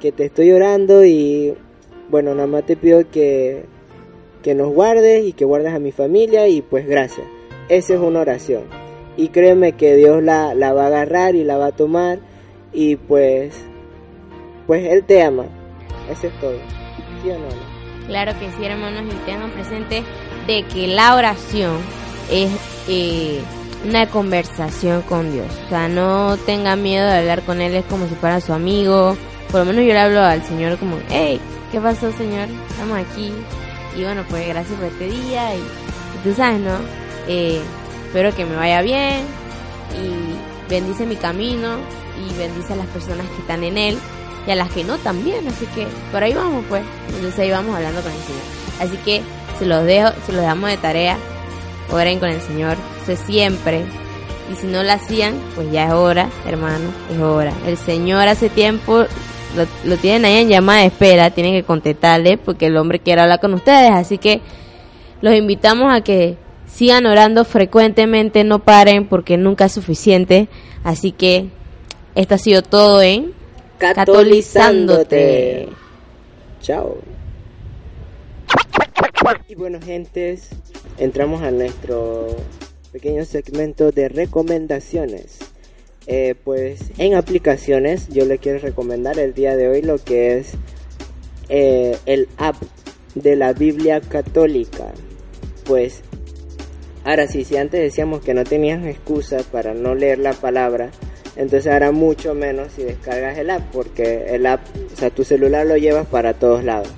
que 0.00 0.12
te 0.12 0.26
estoy 0.26 0.52
orando 0.52 1.04
y 1.04 1.54
bueno, 2.10 2.34
nada 2.34 2.46
más 2.46 2.66
te 2.66 2.76
pido 2.76 3.08
que 3.10 3.64
que 4.42 4.54
nos 4.54 4.72
guardes 4.72 5.24
y 5.24 5.32
que 5.32 5.44
guardes 5.44 5.72
a 5.72 5.78
mi 5.78 5.92
familia 5.92 6.48
y 6.48 6.62
pues 6.62 6.86
gracias. 6.86 7.26
Esa 7.68 7.94
es 7.94 8.00
una 8.00 8.20
oración. 8.20 8.64
Y 9.16 9.28
créeme 9.28 9.72
que 9.72 9.96
Dios 9.96 10.22
la, 10.22 10.54
la 10.54 10.72
va 10.72 10.84
a 10.84 10.86
agarrar 10.88 11.34
y 11.34 11.44
la 11.44 11.56
va 11.56 11.66
a 11.66 11.72
tomar 11.72 12.18
y 12.72 12.96
pues, 12.96 13.54
pues 14.66 14.84
Él 14.90 15.04
te 15.04 15.22
ama. 15.22 15.44
Eso 16.10 16.26
es 16.26 16.40
todo. 16.40 16.56
¿Sí 17.22 17.30
o 17.30 17.38
no? 17.38 17.72
Claro 18.06 18.32
que 18.38 18.50
sí, 18.50 18.64
hermanos, 18.64 19.04
y 19.12 19.16
tengan 19.26 19.50
presente 19.50 20.02
de 20.46 20.64
que 20.64 20.88
la 20.88 21.14
oración 21.14 21.76
es 22.30 22.50
eh, 22.88 23.40
una 23.86 24.08
conversación 24.08 25.02
con 25.02 25.32
Dios. 25.32 25.46
O 25.66 25.68
sea, 25.68 25.88
no 25.88 26.36
tenga 26.38 26.74
miedo 26.76 27.06
de 27.06 27.18
hablar 27.18 27.42
con 27.42 27.60
Él, 27.60 27.74
es 27.74 27.84
como 27.84 28.06
si 28.08 28.14
fuera 28.14 28.40
su 28.40 28.52
amigo. 28.52 29.16
Por 29.50 29.60
lo 29.60 29.66
menos 29.66 29.84
yo 29.84 29.92
le 29.92 30.00
hablo 30.00 30.20
al 30.20 30.42
Señor 30.44 30.78
como, 30.78 30.96
hey, 31.10 31.40
¿qué 31.70 31.80
pasó, 31.80 32.10
Señor? 32.12 32.48
Estamos 32.70 32.98
aquí, 32.98 33.32
y 33.96 34.02
bueno, 34.02 34.24
pues 34.28 34.46
gracias 34.48 34.78
por 34.78 34.88
este 34.88 35.08
día. 35.08 35.54
Y, 35.54 35.62
tú 36.24 36.34
sabes, 36.34 36.60
¿no? 36.60 36.78
Eh, 37.28 37.60
espero 38.06 38.34
que 38.34 38.44
me 38.44 38.56
vaya 38.56 38.82
bien. 38.82 39.20
Y 39.94 40.70
bendice 40.70 41.06
mi 41.06 41.16
camino. 41.16 41.76
Y 42.18 42.34
bendice 42.38 42.72
a 42.72 42.76
las 42.76 42.86
personas 42.86 43.26
que 43.28 43.42
están 43.42 43.64
en 43.64 43.78
él. 43.78 43.98
Y 44.46 44.50
a 44.50 44.56
las 44.56 44.70
que 44.70 44.84
no 44.84 44.98
también. 44.98 45.46
Así 45.48 45.66
que 45.74 45.86
por 46.10 46.22
ahí 46.22 46.34
vamos, 46.34 46.64
pues. 46.68 46.82
Entonces 47.08 47.38
ahí 47.38 47.50
vamos 47.50 47.74
hablando 47.76 48.00
con 48.00 48.12
el 48.12 48.22
Señor. 48.22 48.42
Así 48.80 48.96
que 49.04 49.22
se 49.58 49.66
los 49.66 49.84
dejo, 49.84 50.10
se 50.26 50.32
los 50.32 50.42
damos 50.42 50.70
de 50.70 50.76
tarea. 50.78 51.18
Oren 51.90 52.18
con 52.18 52.30
el 52.30 52.40
Señor. 52.40 52.76
Eso 53.06 53.22
siempre. 53.24 53.84
Y 54.50 54.56
si 54.56 54.66
no 54.66 54.82
lo 54.82 54.92
hacían, 54.92 55.34
pues 55.54 55.70
ya 55.70 55.86
es 55.86 55.92
hora, 55.92 56.28
hermano, 56.46 56.90
es 57.10 57.18
hora. 57.20 57.52
El 57.66 57.78
Señor 57.78 58.28
hace 58.28 58.48
tiempo 58.50 59.04
lo, 59.84 59.96
tienen 59.96 60.24
ahí 60.24 60.38
en 60.38 60.48
llamada 60.48 60.80
de 60.80 60.86
espera, 60.86 61.30
tienen 61.30 61.52
que 61.54 61.62
contestarle 61.62 62.38
porque 62.38 62.66
el 62.66 62.76
hombre 62.76 62.98
quiere 62.98 63.20
hablar 63.20 63.40
con 63.40 63.54
ustedes. 63.54 63.90
Así 63.92 64.18
que 64.18 64.40
los 65.20 65.34
invitamos 65.34 65.94
a 65.94 66.02
que 66.02 66.36
sigan 66.66 67.06
orando 67.06 67.44
frecuentemente, 67.44 68.44
no 68.44 68.60
paren 68.60 69.06
porque 69.06 69.36
nunca 69.36 69.66
es 69.66 69.72
suficiente. 69.72 70.48
Así 70.84 71.12
que 71.12 71.48
esto 72.14 72.34
ha 72.34 72.38
sido 72.38 72.62
todo 72.62 73.02
en 73.02 73.32
Catolizándote. 73.78 75.68
Chao. 76.60 76.98
Y 79.48 79.54
bueno, 79.54 79.80
gentes, 79.80 80.50
entramos 80.98 81.42
a 81.42 81.50
nuestro 81.50 82.28
pequeño 82.92 83.24
segmento 83.24 83.90
de 83.90 84.08
recomendaciones. 84.08 85.38
Eh, 86.06 86.34
pues 86.42 86.90
en 86.98 87.14
aplicaciones 87.14 88.08
yo 88.08 88.24
le 88.24 88.38
quiero 88.38 88.58
recomendar 88.58 89.18
el 89.20 89.34
día 89.34 89.56
de 89.56 89.68
hoy 89.68 89.82
lo 89.82 89.98
que 89.98 90.38
es 90.38 90.54
eh, 91.48 91.96
el 92.06 92.28
app 92.38 92.56
de 93.14 93.36
la 93.36 93.52
Biblia 93.52 94.00
católica. 94.00 94.92
Pues 95.64 96.02
ahora 97.04 97.28
sí, 97.28 97.44
si 97.44 97.56
antes 97.56 97.80
decíamos 97.80 98.22
que 98.22 98.34
no 98.34 98.44
tenías 98.44 98.84
excusa 98.84 99.38
para 99.52 99.74
no 99.74 99.94
leer 99.94 100.18
la 100.18 100.32
palabra, 100.32 100.90
entonces 101.36 101.72
ahora 101.72 101.92
mucho 101.92 102.34
menos 102.34 102.72
si 102.72 102.82
descargas 102.82 103.38
el 103.38 103.50
app, 103.50 103.62
porque 103.72 104.34
el 104.34 104.46
app, 104.46 104.60
o 104.92 104.96
sea, 104.96 105.10
tu 105.10 105.24
celular 105.24 105.66
lo 105.66 105.76
llevas 105.76 106.06
para 106.06 106.34
todos 106.34 106.64
lados. 106.64 106.88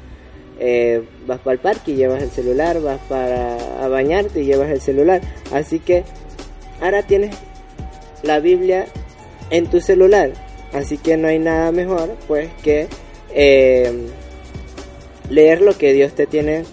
Eh, 0.60 1.02
vas 1.26 1.40
para 1.40 1.54
el 1.54 1.60
parque 1.60 1.92
y 1.92 1.96
llevas 1.96 2.22
el 2.22 2.30
celular, 2.30 2.80
vas 2.80 3.00
para 3.08 3.56
bañarte 3.88 4.40
y 4.40 4.46
llevas 4.46 4.70
el 4.70 4.80
celular. 4.80 5.20
Así 5.52 5.78
que 5.78 6.04
ahora 6.80 7.02
tienes 7.02 7.36
la 8.24 8.40
Biblia 8.40 8.86
en 9.50 9.66
tu 9.66 9.80
celular. 9.80 10.32
Así 10.72 10.98
que 10.98 11.16
no 11.16 11.28
hay 11.28 11.38
nada 11.38 11.70
mejor 11.70 12.16
pues 12.26 12.50
que 12.62 12.88
eh, 13.32 13.92
leer 15.30 15.60
lo 15.60 15.78
que 15.78 15.92
Dios 15.92 16.14
te 16.14 16.26
tiene, 16.26 16.64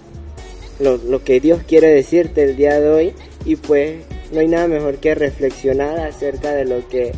lo, 0.80 0.98
lo 0.98 1.24
que 1.24 1.40
Dios 1.40 1.62
quiere 1.68 1.88
decirte 1.90 2.44
el 2.44 2.56
día 2.56 2.80
de 2.80 2.90
hoy 2.90 3.14
y 3.46 3.56
pues 3.56 3.98
no 4.32 4.40
hay 4.40 4.48
nada 4.48 4.68
mejor 4.68 4.98
que 4.98 5.14
reflexionar 5.14 6.00
acerca 6.00 6.54
de 6.54 6.66
lo 6.66 6.88
que 6.88 7.12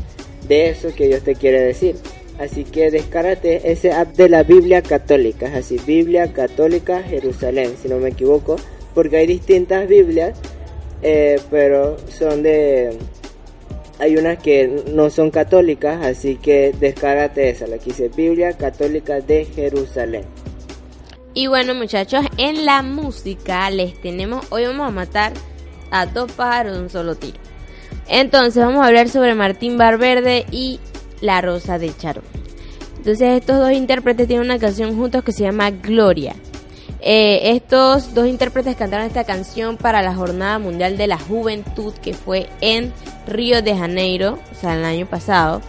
de 0.48 0.70
eso 0.70 0.94
que 0.96 1.08
Dios 1.08 1.24
te 1.24 1.36
quiere 1.36 1.62
decir. 1.62 1.96
Así 2.40 2.64
que 2.64 2.90
descárgate 2.90 3.72
ese 3.72 3.92
app 3.92 4.16
de 4.16 4.28
la 4.28 4.44
Biblia 4.44 4.82
Católica, 4.82 5.48
es 5.48 5.54
así, 5.54 5.80
Biblia 5.86 6.34
Católica 6.34 7.04
Jerusalén, 7.04 7.76
si 7.82 7.88
no 7.88 7.98
me 7.98 8.10
equivoco, 8.10 8.56
porque 8.96 9.18
hay 9.18 9.28
distintas 9.28 9.88
Biblias, 9.88 10.38
eh, 11.02 11.40
pero 11.52 11.98
son 12.10 12.44
de... 12.44 12.98
Hay 14.00 14.18
unas 14.18 14.40
que 14.40 14.84
no 14.92 15.10
son 15.10 15.30
católicas, 15.30 16.04
así 16.06 16.36
que 16.36 16.74
descárgate 16.80 17.50
esa, 17.50 17.68
la 17.68 17.78
que 17.78 17.86
dice 17.86 18.10
Biblia 18.10 18.54
Católica 18.54 19.22
de 19.22 19.46
Jerusalén. 19.46 20.24
Y 21.36 21.48
bueno 21.48 21.74
muchachos, 21.74 22.26
en 22.38 22.66
la 22.66 22.82
música 22.84 23.70
les 23.70 24.00
tenemos, 24.02 24.46
hoy 24.52 24.66
vamos 24.66 24.88
a 24.88 24.92
matar 24.92 25.34
a 25.90 26.06
dos 26.06 26.32
pájaros 26.32 26.76
de 26.76 26.84
un 26.84 26.90
solo 26.90 27.16
tiro. 27.16 27.38
Entonces 28.08 28.64
vamos 28.64 28.84
a 28.84 28.88
hablar 28.88 29.10
sobre 29.10 29.34
Martín 29.36 29.78
Barverde 29.78 30.46
y 30.52 30.80
La 31.22 31.42
Rosa 31.42 31.80
de 31.80 31.96
Charo. 31.96 32.22
Entonces 32.98 33.42
estos 33.42 33.60
dos 33.60 33.72
intérpretes 33.72 34.28
tienen 34.28 34.46
una 34.46 34.60
canción 34.60 34.96
juntos 34.96 35.24
que 35.24 35.32
se 35.32 35.44
llama 35.44 35.72
Gloria. 35.72 36.36
Eh, 37.06 37.52
estos 37.52 38.14
dos 38.14 38.28
intérpretes 38.28 38.78
cantaron 38.78 39.06
esta 39.06 39.26
canción 39.26 39.76
para 39.76 40.02
la 40.02 40.16
Jornada 40.16 40.58
Mundial 40.58 40.96
de 40.96 41.08
la 41.08 41.20
Juventud 41.20 41.94
que 41.96 42.14
fue 42.14 42.48
en 42.62 42.94
Río 43.28 43.62
de 43.62 43.76
Janeiro, 43.76 44.40
o 44.54 44.56
sea, 44.56 44.76
el 44.76 44.86
año 44.86 45.06
pasado. 45.06 45.62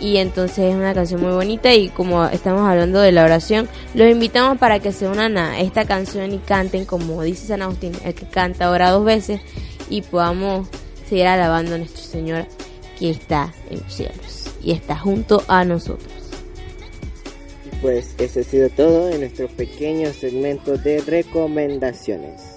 Y 0.00 0.16
entonces 0.16 0.70
es 0.70 0.74
una 0.74 0.94
canción 0.94 1.20
muy 1.20 1.32
bonita 1.32 1.74
y 1.74 1.90
como 1.90 2.24
estamos 2.24 2.62
hablando 2.62 3.00
de 3.00 3.12
la 3.12 3.22
oración, 3.22 3.68
los 3.92 4.10
invitamos 4.10 4.56
para 4.56 4.78
que 4.80 4.92
se 4.92 5.06
unan 5.06 5.36
a 5.36 5.60
esta 5.60 5.84
canción 5.84 6.32
y 6.32 6.38
canten 6.38 6.86
como 6.86 7.22
dice 7.22 7.48
San 7.48 7.60
Agustín, 7.60 7.92
el 8.02 8.14
que 8.14 8.24
canta 8.24 8.70
ora 8.70 8.90
dos 8.90 9.04
veces 9.04 9.42
y 9.90 10.00
podamos 10.00 10.68
seguir 11.06 11.26
alabando 11.26 11.74
a 11.74 11.78
nuestro 11.78 12.02
Señor 12.02 12.46
que 12.98 13.10
está 13.10 13.52
en 13.68 13.80
los 13.80 13.92
cielos 13.92 14.46
y 14.62 14.72
está 14.72 14.96
junto 14.96 15.44
a 15.48 15.66
nosotros. 15.66 16.21
Pues 17.82 18.14
eso 18.18 18.38
ha 18.38 18.42
sido 18.44 18.70
todo 18.70 19.10
en 19.10 19.20
nuestro 19.20 19.48
pequeño 19.48 20.12
segmento 20.12 20.78
de 20.78 21.00
recomendaciones. 21.00 22.51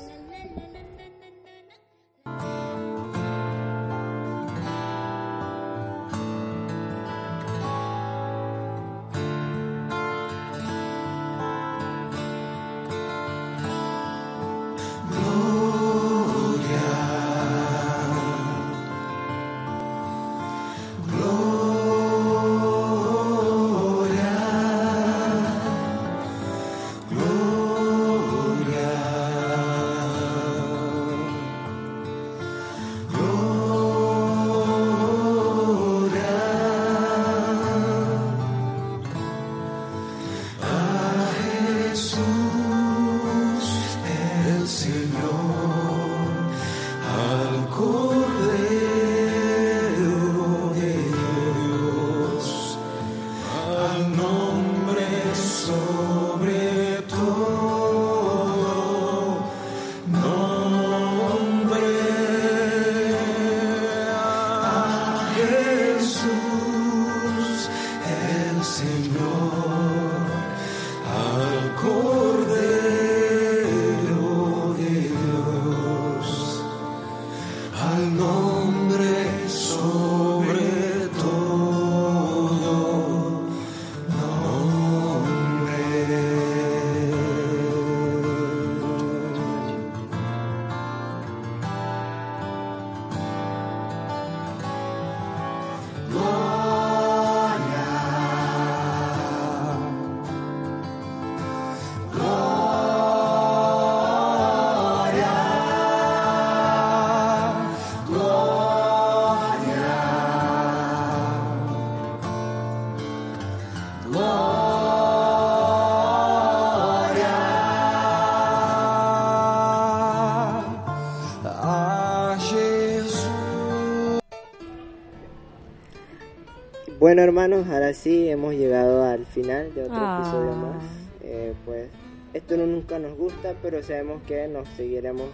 Bueno 127.06 127.22
hermanos, 127.22 127.68
ahora 127.68 127.94
sí 127.94 128.28
hemos 128.32 128.56
llegado 128.56 129.04
al 129.04 129.28
final 129.28 129.72
de 129.76 129.84
otro 129.84 129.96
Ah. 129.96 130.22
episodio 130.24 130.52
más. 130.54 130.84
Eh, 131.22 131.54
pues 131.64 131.88
esto 132.34 132.58
no 132.58 132.66
nunca 132.66 132.98
nos 132.98 133.16
gusta, 133.16 133.54
pero 133.62 133.84
sabemos 133.84 134.24
que 134.24 134.48
nos 134.48 134.68
seguiremos 134.70 135.28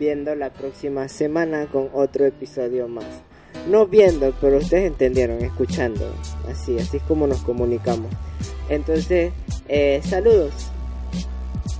viendo 0.00 0.34
la 0.34 0.48
próxima 0.48 1.06
semana 1.08 1.66
con 1.66 1.90
otro 1.92 2.24
episodio 2.24 2.88
más. 2.88 3.04
No 3.68 3.86
viendo, 3.86 4.32
pero 4.40 4.56
ustedes 4.56 4.86
entendieron, 4.86 5.42
escuchando. 5.42 6.10
Así, 6.50 6.78
así 6.78 6.96
es 6.96 7.02
como 7.02 7.26
nos 7.26 7.42
comunicamos. 7.42 8.10
Entonces, 8.70 9.34
eh, 9.68 10.00
saludos. 10.04 10.63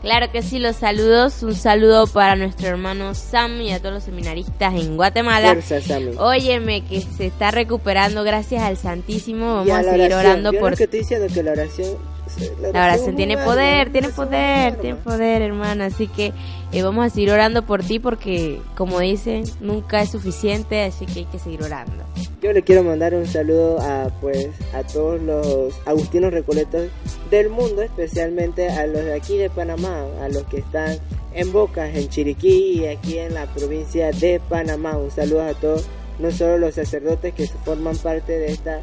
Claro 0.05 0.31
que 0.31 0.43
sí, 0.43 0.59
los 0.59 0.77
saludos. 0.77 1.43
Un 1.43 1.55
saludo 1.55 2.07
para 2.07 2.37
nuestro 2.37 2.69
hermano 2.69 3.15
Sam 3.15 3.63
y 3.63 3.73
a 3.73 3.79
todos 3.79 3.95
los 3.95 4.05
seminaristas 4.05 4.75
en 4.75 4.97
Guatemala. 4.97 5.55
Fuerza, 5.55 5.81
Sammy. 5.81 6.13
Óyeme, 6.19 6.83
que 6.83 7.01
se 7.01 7.25
está 7.27 7.51
recuperando 7.51 8.23
gracias 8.23 8.63
al 8.63 8.77
Santísimo. 8.77 9.47
Vamos 9.47 9.67
Y 9.67 9.71
a, 9.71 9.83
seguir 9.83 10.13
oración. 10.13 10.21
orando 10.21 10.51
¿Vieron 10.51 10.69
por 10.69 10.77
que 10.77 10.85
estoy 10.85 10.99
diciendo 11.01 11.27
que 11.33 11.43
la 11.43 11.53
oración... 11.53 12.14
La 12.61 12.87
oración 12.87 13.17
tiene 13.17 13.37
poder, 13.37 13.91
tiene 13.91 14.09
poder, 14.09 14.77
tiene 14.77 14.97
poder, 14.97 15.43
hermano. 15.43 15.85
Así 15.85 16.09
que 16.09 16.33
eh, 16.73 16.83
vamos 16.83 17.07
a 17.07 17.11
seguir 17.11 17.31
orando 17.31 17.65
por 17.65 17.83
ti 17.83 17.99
porque, 17.99 18.61
como 18.77 19.01
dicen, 19.01 19.45
nunca 19.61 20.03
es 20.03 20.11
suficiente, 20.11 20.83
así 20.83 21.07
que 21.07 21.21
hay 21.21 21.25
que 21.27 21.39
seguir 21.39 21.63
orando. 21.63 22.05
Yo 22.43 22.53
le 22.53 22.63
quiero 22.63 22.83
mandar 22.83 23.15
un 23.15 23.27
saludo 23.27 23.81
a 23.81 24.11
pues 24.21 24.49
a 24.75 24.83
todos 24.83 25.21
los 25.21 25.75
agustinos 25.87 26.33
recoletos 26.33 26.89
del 27.31 27.49
mundo, 27.49 27.83
especialmente 27.83 28.69
a 28.69 28.87
los 28.87 29.05
de 29.05 29.15
aquí 29.15 29.37
de 29.37 29.51
Panamá, 29.51 30.05
a 30.23 30.29
los 30.29 30.45
que 30.45 30.59
están 30.59 30.99
en 31.35 31.53
Bocas, 31.53 31.95
en 31.95 32.09
Chiriquí 32.09 32.81
y 32.81 32.87
aquí 32.87 33.19
en 33.19 33.35
la 33.35 33.47
provincia 33.47 34.11
de 34.11 34.41
Panamá. 34.49 34.97
Un 34.97 35.11
saludo 35.11 35.43
a 35.43 35.55
todos, 35.55 35.87
no 36.19 36.31
solo 36.31 36.59
los 36.59 36.75
sacerdotes 36.75 37.35
que 37.35 37.47
forman 37.65 37.97
parte 37.97 38.39
de 38.39 38.53
esta 38.53 38.81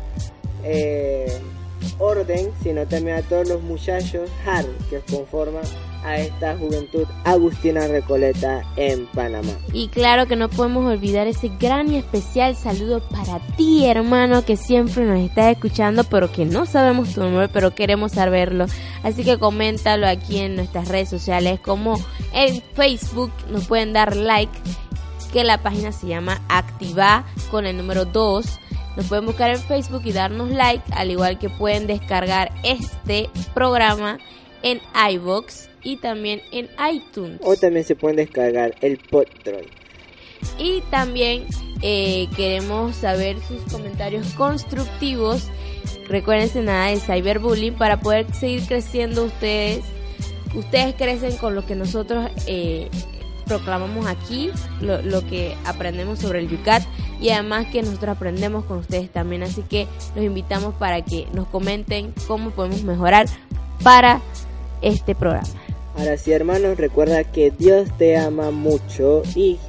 eh, 0.63 1.31
orden, 1.98 2.52
sino 2.62 2.86
también 2.86 3.17
a 3.17 3.22
todos 3.22 3.48
los 3.48 3.62
muchachos 3.62 4.30
HAR 4.46 4.65
que 4.89 5.00
conforman 5.12 5.63
a 6.04 6.17
esta 6.17 6.58
juventud 6.58 7.06
agustina 7.24 7.88
recoleta 7.88 8.63
en 8.76 9.06
Panamá. 9.08 9.52
Y 9.72 9.88
claro 9.89 10.28
que 10.28 10.36
no 10.36 10.50
podemos 10.50 10.91
olvidar 10.91 11.28
ese 11.28 11.50
gran 11.60 11.94
y 11.94 11.98
especial 11.98 12.56
saludo 12.56 13.02
para 13.02 13.39
ti, 13.56 13.86
hermano, 13.86 14.44
que 14.44 14.58
siempre 14.58 15.06
nos 15.06 15.20
estás 15.20 15.52
escuchando, 15.52 16.04
pero 16.04 16.32
que 16.32 16.46
no 16.46 16.65
sabemos 16.65 17.13
tu 17.13 17.22
nombre, 17.22 17.50
pero 17.50 17.76
queremos 17.76 18.13
saberlo. 18.13 18.65
Así 19.04 19.24
que 19.24 19.38
coméntalo 19.38 20.08
aquí 20.08 20.39
en 20.39 20.56
nuestras 20.56 20.88
redes 20.88 21.10
sociales, 21.10 21.60
como 21.60 22.00
en 22.34 22.62
Facebook, 22.74 23.32
nos 23.50 23.67
pueden 23.67 23.94
dar 23.94 24.15
like, 24.15 24.52
que 25.32 25.44
la 25.44 25.62
página 25.62 25.91
se 25.91 26.08
llama 26.08 26.41
Activa 26.50 27.26
con 27.50 27.65
el 27.65 27.78
número 27.78 28.06
2. 28.06 28.46
Nos 28.95 29.08
pueden 29.08 29.25
buscar 29.25 29.51
en 29.51 29.60
Facebook 29.60 30.01
y 30.06 30.12
darnos 30.12 30.49
like, 30.49 30.84
al 30.91 31.12
igual 31.12 31.39
que 31.39 31.49
pueden 31.49 31.88
descargar 31.88 32.51
este 32.63 33.30
programa 33.54 34.19
en 34.63 34.82
iBox 35.12 35.69
y 35.84 35.97
también 35.97 36.41
en 36.51 36.69
iTunes. 36.93 37.39
O 37.43 37.56
también 37.56 37.86
se 37.86 37.95
pueden 37.95 38.17
descargar 38.17 38.75
el 38.82 38.97
Podroid. 38.97 39.67
Y 40.58 40.82
también 40.89 41.45
eh, 41.82 42.27
queremos 42.36 42.95
saber 42.95 43.38
sus 43.47 43.62
comentarios 43.71 44.27
constructivos. 44.34 45.49
Recuérdense 46.08 46.62
nada 46.62 46.88
de 46.88 46.99
cyberbullying 46.99 47.75
para 47.75 47.99
poder 47.99 48.32
seguir 48.34 48.65
creciendo 48.67 49.25
ustedes. 49.25 49.84
Ustedes 50.54 50.95
crecen 50.95 51.38
con 51.38 51.56
lo 51.56 51.65
que 51.65 51.75
nosotros 51.75 52.30
eh, 52.45 52.89
proclamamos 53.45 54.06
aquí, 54.06 54.51
lo, 54.82 55.01
lo, 55.01 55.25
que 55.25 55.56
aprendemos 55.65 56.19
sobre 56.19 56.39
el 56.39 56.49
Yucat 56.49 56.84
y 57.21 57.29
además 57.29 57.67
que 57.71 57.81
nosotros 57.84 58.17
aprendemos 58.17 58.65
con 58.65 58.79
ustedes 58.79 59.10
también. 59.12 59.43
Así 59.43 59.62
que 59.62 59.88
los 60.15 60.25
invitamos 60.25 60.73
para 60.73 61.01
que 61.03 61.27
nos 61.34 61.47
comenten 61.47 62.13
cómo 62.27 62.49
podemos 62.49 62.84
mejorar 62.84 63.27
para 63.84 64.21
este 64.81 65.15
programa. 65.15 65.47
Ahora 65.97 66.17
sí, 66.17 66.31
hermanos, 66.31 66.77
recuerda 66.77 67.23
que 67.23 67.51
Dios 67.51 67.89
te 67.97 68.17
ama 68.17 68.51
mucho 68.51 69.21
y 69.36 69.60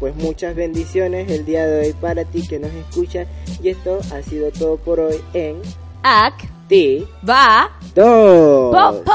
pues 0.00 0.14
muchas 0.16 0.54
bendiciones 0.54 1.30
el 1.30 1.44
día 1.44 1.66
de 1.66 1.86
hoy 1.86 1.92
para 1.94 2.24
ti 2.24 2.46
que 2.46 2.58
nos 2.58 2.72
escuchas. 2.72 3.26
Y 3.62 3.70
esto 3.70 4.00
ha 4.12 4.22
sido 4.22 4.50
todo 4.50 4.76
por 4.76 5.00
hoy 5.00 5.16
en 5.32 5.56
Ac 6.02 6.34
Ti 6.68 7.06
Va 7.28 7.70
Dos. 7.94 8.74
Po, 8.74 9.04
po. 9.04 9.12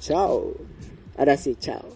Chao. 0.00 0.54
Ahora 1.18 1.36
sí, 1.36 1.56
chao. 1.60 1.95